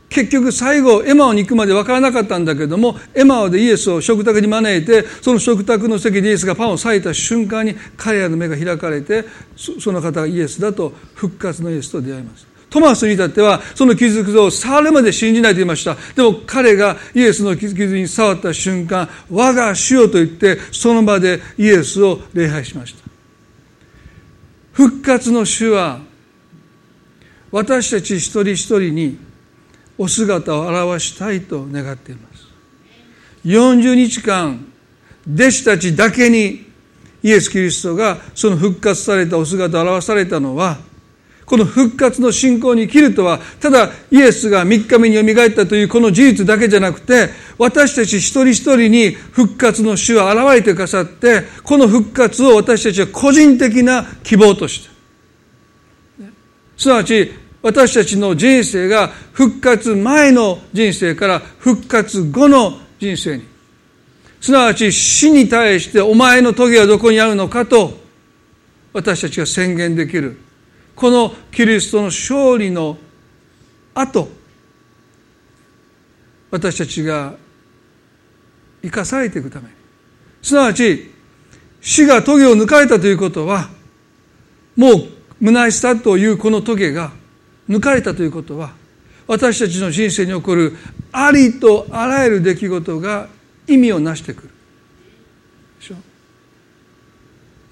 [0.09, 9.25] 結局最後エマオに行くまで分からなかったんだけどもエマオでイエスを食卓に招いてその食卓の席でイエスがパンを裂いた瞬間に彼らの目が開かれて
[9.57, 12.47] その方がイエスだと復活のイエスと出会います。
[12.69, 15.97] トマスに至ってはその傷傷を触るまで信じないと言いました。
[16.15, 23.05] でも彼がイエスの傷に触った瞬間我が主よと言ってその場でイエスを礼拝しました。
[24.73, 26.01] 復活の主は
[27.51, 29.19] 私たち一人一人に
[29.99, 32.47] お姿を表したいと願っています。
[33.45, 34.67] 40日間
[35.27, 36.67] 弟子たちだけに
[37.23, 40.79] イエス・キリストがその復活されたお姿を表されたのは
[41.45, 54.97] この復活の信仰に生きるとはただイエスが3日目によみがえったというこの事実だけじゃなくて私たち一人一人に復活の主は現れてくださってこの復活を私たちは個人的な希望として。
[56.77, 57.33] すなわち
[57.67, 63.45] 私たちの人生が復活前の人生から復活後の人生に。
[64.41, 67.99] すなわち死に対してお前の棘はどこにあるのかと
[68.93, 70.39] 私たちが宣言できる。
[70.95, 72.99] このキリストの勝利の
[73.95, 74.29] 後
[76.53, 77.35] 私たちが
[78.81, 79.73] 生かされていくために。
[80.41, 81.12] すなわち
[81.81, 83.71] 死が棘を抜かれたということは
[84.77, 85.09] もう
[85.45, 87.11] 虚しさというこの棘が
[87.69, 88.73] 抜かれたということは
[89.27, 90.77] 私たちの人生に起こる
[91.12, 93.29] ありとあらゆる出来事が
[93.67, 94.51] 意味をなしてくる。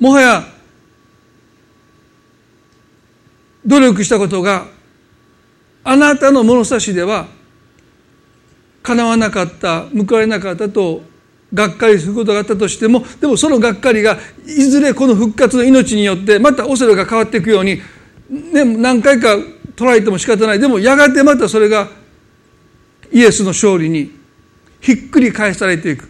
[0.01, 0.45] もはや
[3.65, 4.67] 努力したことが
[5.83, 7.27] あなたの物差しでは
[8.83, 11.03] 叶わなかった報われなかったと
[11.53, 17.81] がっかりすることがあったとしてもでもそのがっかりがいずれこの復活の命によってまたオセロが変わっていくように、
[18.29, 19.37] ね、何回か
[19.77, 20.59] 捉えても仕方ない。
[20.59, 21.89] でもやがてまたそれが
[23.13, 24.11] イエスの勝利に
[24.81, 26.09] ひっくり返されていく。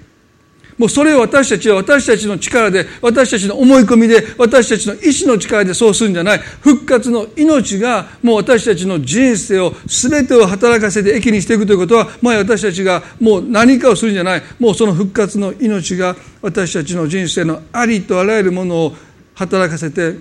[0.76, 6.38] もうそれを私たちは私たちの力で私たちの思い込みで私たちの意志の力でそうするんじゃない。
[6.38, 14.42] 復活の命がもう私たちの人生を全てを働かせて益にしていくということは前私たちがもう何かをするんじゃない。
[14.58, 18.96] もうその復活の命が私たちの人生のありとあらゆるものを
[19.34, 20.16] 働かせて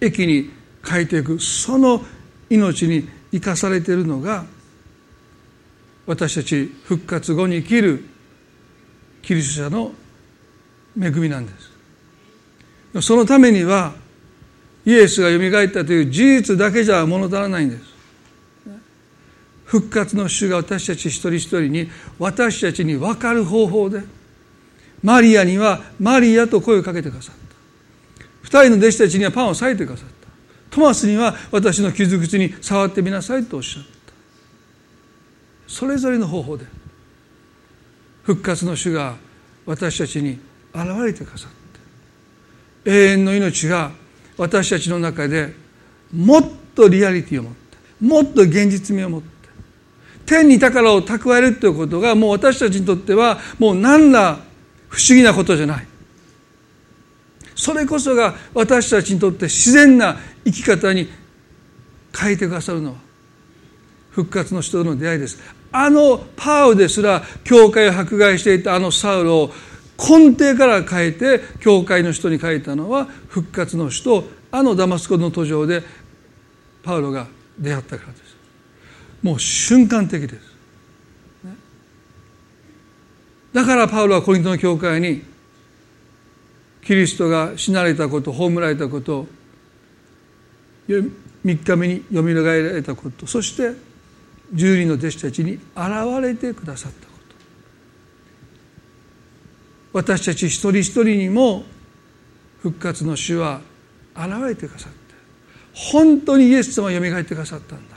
[0.00, 0.50] 益に
[0.84, 1.38] 変えていく。
[1.38, 2.04] その
[2.48, 4.44] 命に生かされているのが
[6.06, 8.04] 私たち復活後に生きる
[9.22, 9.92] キリスト者の
[11.00, 11.52] 恵みなんで
[12.94, 13.02] す。
[13.02, 13.94] そのためには
[14.86, 17.82] イエスがよみがえったという事実だけじゃ物足らないんです。
[19.64, 21.90] 復活の主が私たち一人一人に
[22.20, 24.02] 私たちに分かる方法で
[25.02, 28.26] マリアにはマリアと声をかけてくださった。
[28.42, 30.15] 二人の弟子たちにはパンを裂いてくださった。
[30.76, 33.88] トマスには私の傷口に触ってみなさいとおっしゃった。
[35.66, 36.66] それぞれの方法で
[38.24, 39.14] 復活の主が
[39.64, 40.38] 私たちに
[40.74, 41.50] 現れてくださっ
[42.84, 43.90] て永遠の命が
[44.36, 45.54] 私たちの中で
[46.14, 49.28] もっとリアリティを持ってもっと現実味を持って
[50.26, 54.40] 天に宝を蓄えるということがもう私たちにとってはもう何ら
[54.90, 55.86] 不思議なことじゃない。
[57.56, 61.08] それこそが私たちにとって自然な生き方に
[62.16, 62.96] 変えてくださるのは
[64.10, 65.38] 復活の人との出会いです。
[65.72, 69.52] あのパウですら教会を迫害していたあのサウルを
[69.98, 75.82] 根底から変えて教会の人に変えたのは復活の人あのダマスコの途上で
[76.82, 77.26] パウロが
[77.58, 78.36] 出会ったからです。
[79.22, 80.40] もう瞬間的です、
[83.52, 85.22] だからパウロはコリントの教会に
[86.86, 89.26] キリストが死なれたこと葬られたこと
[90.88, 91.10] 3
[91.44, 93.72] 日目によみがえられたことそして
[94.52, 95.62] 十人の弟子たちに現
[96.22, 97.12] れてくださったこ
[99.92, 99.98] と。
[99.98, 101.64] 私たち一人一人にも
[102.62, 103.60] 復活の主は
[104.14, 104.98] 現れてくださって
[105.74, 107.96] 本当にイエス様はよみがえってくださったんだ。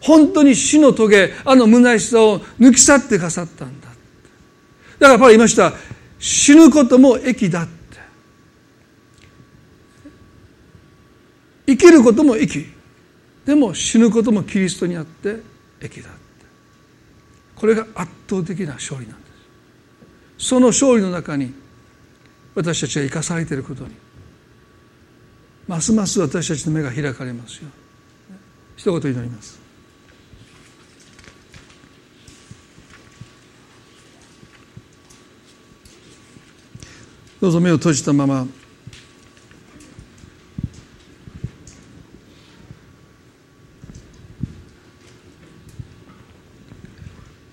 [0.00, 3.88] 本当に死の棘あの虚しさを抜き去ってくださったんだ。
[4.98, 5.74] だからパウロ言いました。
[6.18, 7.72] 死ぬことも益だって。
[11.66, 12.66] 生きることも益。
[13.44, 15.40] でも死ぬこともキリストにあって
[15.80, 16.18] 益だって。
[17.54, 19.26] これが圧倒的な勝利なんで
[20.38, 20.48] す。
[20.48, 21.52] その勝利の中に
[22.54, 23.90] 私たちが生かされていることに
[25.68, 27.68] ますます私たちの目が開かれますよ。
[28.76, 29.65] 一言祈ります。
[37.40, 38.46] どうぞ目を閉じたまま。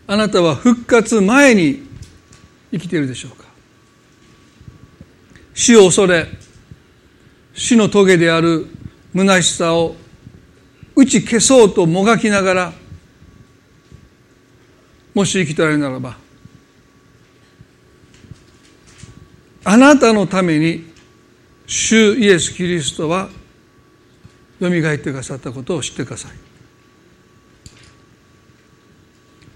[0.07, 1.83] あなたは復活前に
[2.71, 3.45] 生きているでしょうか？
[5.53, 6.27] 死を恐れ
[7.53, 8.67] 死の棘である
[9.15, 9.95] 虚しさを
[10.95, 12.73] 打ち消そうともがきながら
[15.13, 16.17] もし生きてられるならば
[19.65, 20.91] あなたのために
[21.65, 23.29] 主イエス・キリストは
[24.59, 26.31] よみがえってくださったことを知ってください。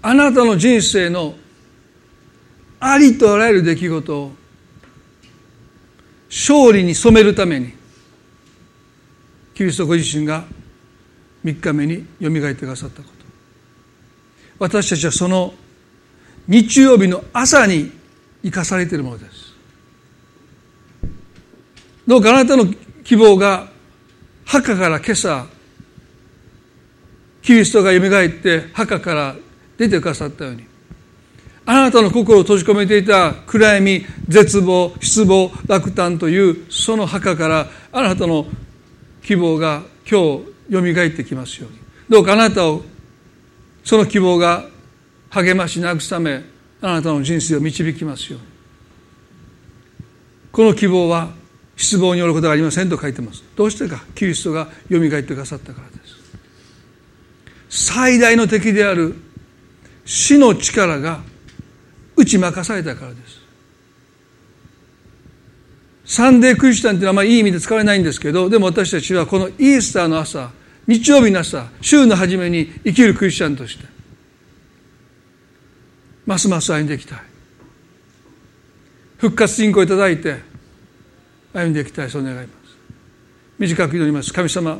[0.00, 1.34] あなたの人生の
[2.80, 4.32] ありとあらゆる出来事を
[6.28, 7.72] 勝利に染めるために
[9.54, 10.44] キリストご自身が
[11.44, 13.18] 3日目によみがえってくださったこと。
[14.58, 15.54] 私たちはその
[16.46, 17.92] 日曜日の朝に
[18.42, 19.47] 生かされているものです。
[22.08, 22.64] どうかあなたの
[23.04, 23.68] 希望が
[24.46, 25.46] 墓から今朝
[27.42, 29.36] キリストがよみがえって墓から
[29.76, 30.64] 出てくださったように。
[31.66, 38.46] あなたの心を閉じ込めていた暗闇絶望失望落胆というその墓からあなたの
[39.22, 41.78] 希望が今日よみがえってきますように。
[42.08, 42.84] どうかあなたを
[43.84, 44.64] その希望が
[45.28, 46.42] 励まし慰め
[46.80, 48.46] あなたの人生を導きますように。
[50.52, 51.36] この希望は
[51.78, 53.44] 失望によることがありませんと書いてます。
[53.56, 54.04] どうしてか。
[54.16, 55.94] キリストがよみがえってくださったからで
[57.70, 57.94] す。
[57.94, 59.14] 最大の敵である
[60.04, 61.20] 死の力が
[62.16, 63.38] 打ち負かされたからです。
[66.04, 70.50] サンデークリスチャンっていうのはあまあいい意味で使われないんですけどでも私たちはこのイースターの朝
[70.86, 73.84] 日曜日の朝週の初めに生きるクリスチャンとして
[76.24, 77.18] ますます歩んでいきたい。
[79.18, 80.47] 復活信仰をいただいて
[81.58, 82.48] 歩んでいきたいそう願います。
[83.58, 84.32] 短く祈ります。
[84.32, 84.78] 神様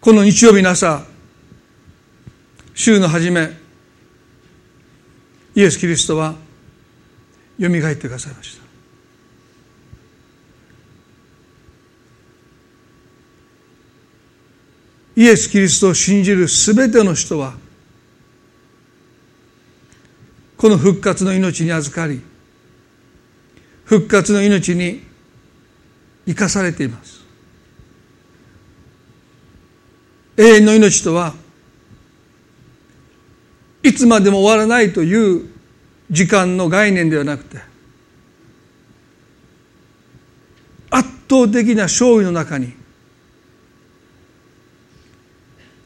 [0.00, 1.04] この日曜日の朝
[2.74, 3.50] 週の初め
[5.54, 6.34] イエス・キリストは
[7.58, 8.66] よみがえってくださいました。
[15.16, 17.54] イエス・キリストを信じるすべての人は
[20.56, 22.22] この復活の命に預かり
[23.84, 25.02] 復活の命に
[26.26, 27.24] 生かされています。
[30.36, 31.34] 永遠の命とは
[33.82, 35.48] いつまでも終わらないという
[36.10, 37.58] 時間の概念ではなくて
[40.90, 42.74] 圧倒的な勝利の中に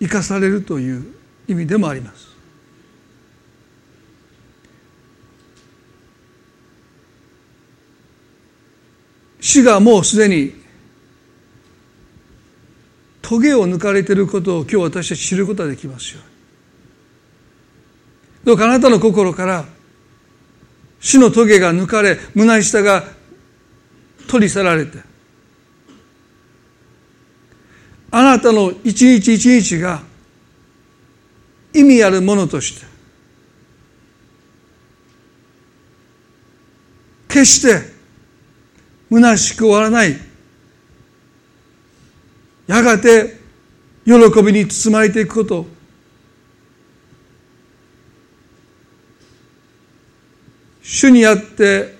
[0.00, 1.14] 生かされるという
[1.46, 2.29] 意味でもあります。
[9.40, 10.54] 死がもうすでに
[13.22, 16.20] 棘を抜かれていることを今日私たち知ることができますよ
[18.44, 19.64] どうかあなたの心から
[21.00, 23.04] 死の棘が抜かれ胸下が
[24.28, 24.98] 取り去られて
[28.10, 30.02] あなたの一日一日が
[31.72, 32.86] 意味あるものとして
[37.28, 37.99] 決して
[39.10, 40.16] 虚しく終わらない。
[42.66, 43.40] やがて
[44.04, 45.66] 喜びに包まれていくこと。
[50.82, 51.96] 主にあって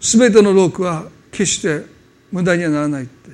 [0.00, 1.84] 全ての労苦は決して
[2.30, 3.30] 無駄にはならないって。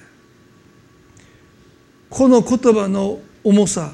[2.10, 3.92] この言葉の重さ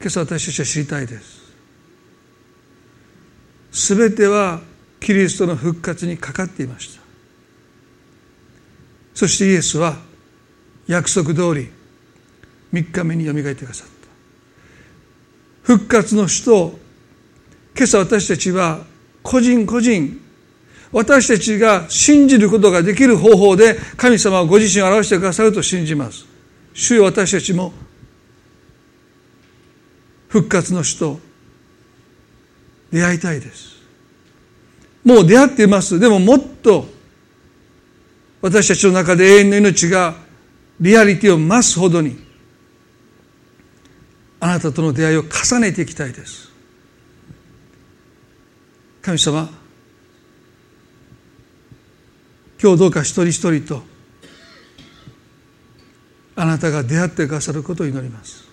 [0.00, 1.42] 今朝私たちは知りたいです。
[3.72, 4.60] 全ては
[5.02, 7.02] キリストの復活にかかっていました。
[9.14, 9.96] そしてイエスは
[10.86, 11.70] 約束通り
[12.72, 13.92] 3日目によみがえってくださった。
[15.62, 16.78] 復活の主と
[17.76, 18.84] 今朝私たちは
[19.22, 20.20] 個人個人
[20.92, 26.26] 私たちが信じることができる方法で神様はご自身を表してくださると信じます。
[26.74, 27.72] 主よ私たちも
[30.28, 31.20] 復活の主と
[32.90, 33.71] 出会いたいです。
[35.04, 35.98] もう出会っています。
[35.98, 36.86] でももっと
[38.40, 40.16] 私たちの中で永遠の命が
[40.80, 42.18] リアリティを増すほどに
[44.40, 46.50] あなたとの出会いを重ねていきたいです。
[49.00, 49.48] 神様
[52.60, 53.82] 今日どうか一人一人と
[56.36, 58.44] あなたが出会ってくださることを祈ります。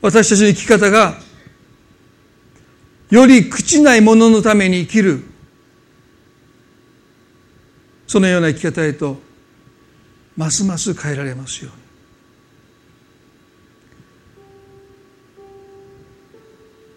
[0.00, 1.27] 私たちの生き方が
[3.10, 5.22] より朽ちないもののために生きる。
[8.06, 9.18] そのような生き方へと
[10.36, 11.88] ますます変えられますように。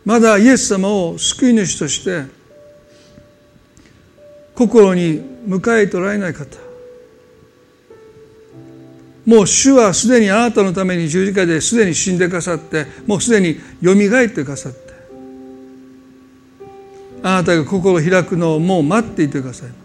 [0.05, 2.23] まだイエス様を救い主として
[4.55, 6.57] 心に迎えておられない方。
[9.25, 14.80] もう主はすでにあなたのために十字架ですでに死んでくださってもうすでによみがえってくださって
[17.23, 19.81] あなたが心を開くのをもう待っていてくださいます。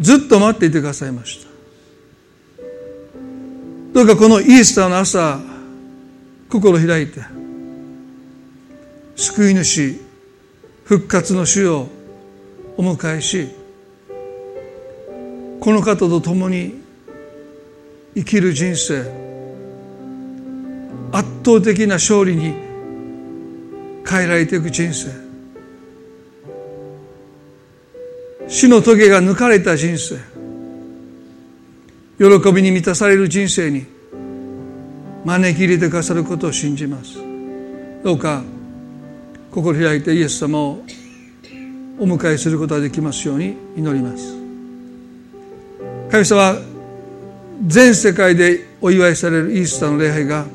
[0.00, 1.56] ずっと待っていてくださいました。
[3.96, 5.40] どうかこのイースターの朝
[6.50, 7.22] 心を開いて
[9.16, 9.98] 救い主
[10.84, 11.88] 復活の主を
[12.76, 13.48] お迎えし
[15.60, 16.74] この方と共に
[18.14, 19.00] 生きる人生
[21.12, 22.65] 圧倒的な勝利に
[24.08, 25.10] 変えられていく人生。
[28.48, 30.16] 死の棘が抜かれた人生。
[32.18, 33.84] 喜びに満たされる人生に
[35.24, 37.18] 招き入れてくださることを信じます。
[38.02, 38.42] どうか
[39.50, 40.82] 心開いてイエス様を
[41.98, 44.34] お迎えすることができますように祈ります。
[46.10, 46.56] 神様
[47.66, 50.46] 全世界でお祝いされるイースターの礼拝が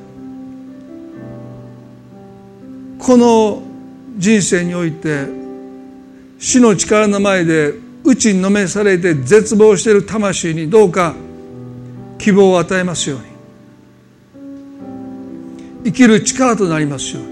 [3.02, 3.64] この
[4.16, 5.26] 人生において
[6.38, 7.74] 死の力の前で
[8.04, 11.16] 打ちのめされて絶望している魂にどうか
[12.20, 13.26] 希望を与えますように。
[15.86, 17.32] 生きる力となりますように。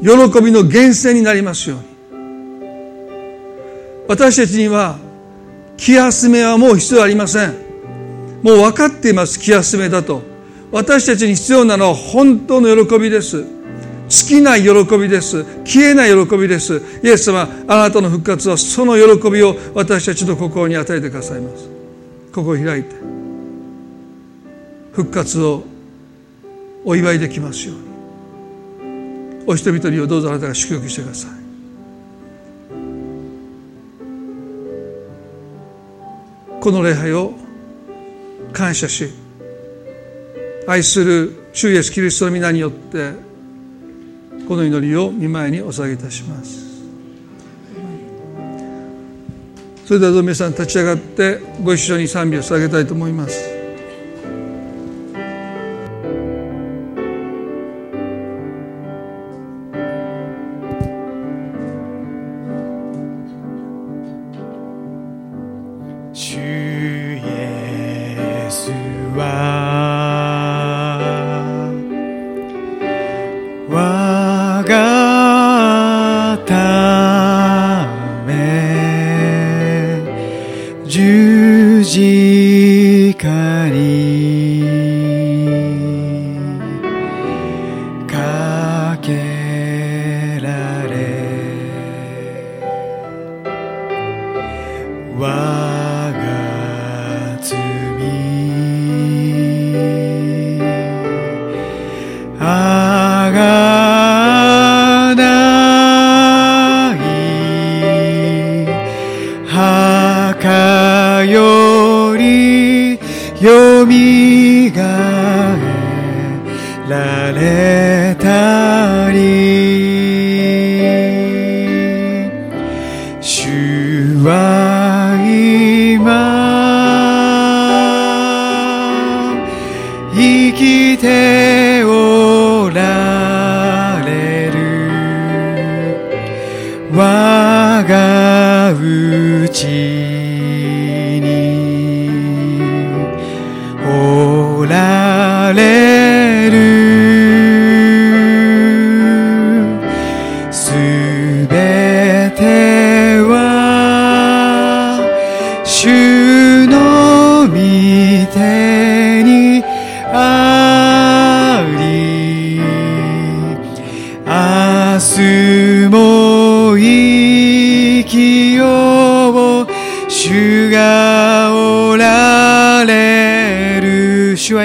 [0.00, 1.84] 喜びの源泉になりますように。
[4.08, 4.98] 私たちには
[5.76, 7.50] 気休めはもう必要ありません。
[8.42, 10.22] もう分かっています気休めだと。
[10.72, 13.55] 私たちに必要なのは本当の喜びです。
[14.08, 15.44] 尽きな喜びです。
[15.64, 16.80] 消えない喜びです。
[17.02, 21.68] イエス様あなたの復活はその喜びを私たちの心に与えてくださいます。
[22.32, 22.94] 心を開いて
[24.92, 25.64] 復活を
[26.84, 27.86] お祝いできますように。
[29.48, 31.30] お一人一人をどうぞあなたが祝福してください。
[36.60, 37.32] この礼拝を
[38.52, 39.08] 感謝し
[40.66, 43.12] 愛する主イエスキリストの皆によって
[44.46, 46.66] この祈りを見前にお捧げいたします。
[49.84, 53.55] それではどう皆さん立ち上がってご一緒に賛美を捧げたいと思います。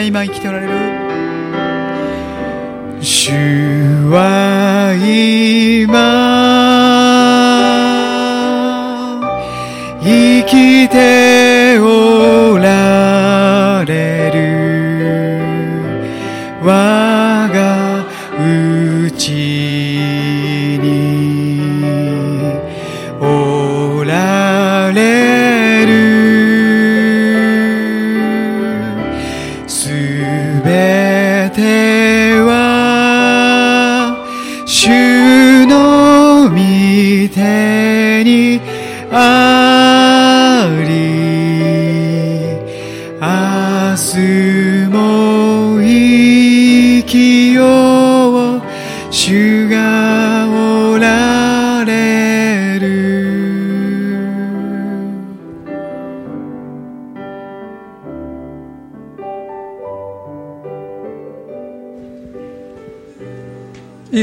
[0.03, 0.60] 今生きておられ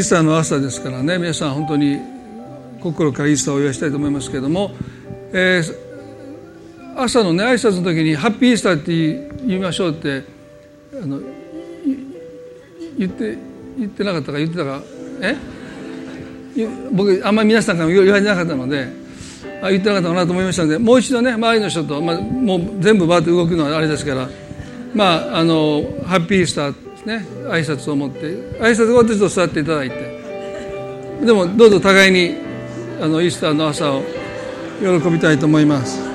[0.08, 1.98] スターの朝ですからね皆さん本当に
[2.80, 4.70] 心からイースターをお祝いしたいと思いますけれども、
[5.34, 10.24] えー、朝のね挨拶の時に「ハッピーイースター」って言いましょうって
[10.94, 11.20] あの
[12.96, 13.36] 言って
[13.78, 14.82] 言ってなかったか言ってたか
[15.20, 15.36] え？
[16.90, 18.88] 僕あんまり皆さんから言われなかったので
[19.62, 24.26] あ言ってなかったかなと思いましたのでもう一度ね周りの人と、まあ、もう全部バーって動くのはあれですから
[24.94, 27.26] まああのハッピーイースターね。
[27.48, 28.20] 挨拶を持って
[28.60, 30.18] 挨拶終わってちょっと座っていただいて。
[31.24, 32.36] でもどうぞ互いに
[33.00, 34.02] あのイースターの朝を
[34.80, 36.07] 喜びたいと思います。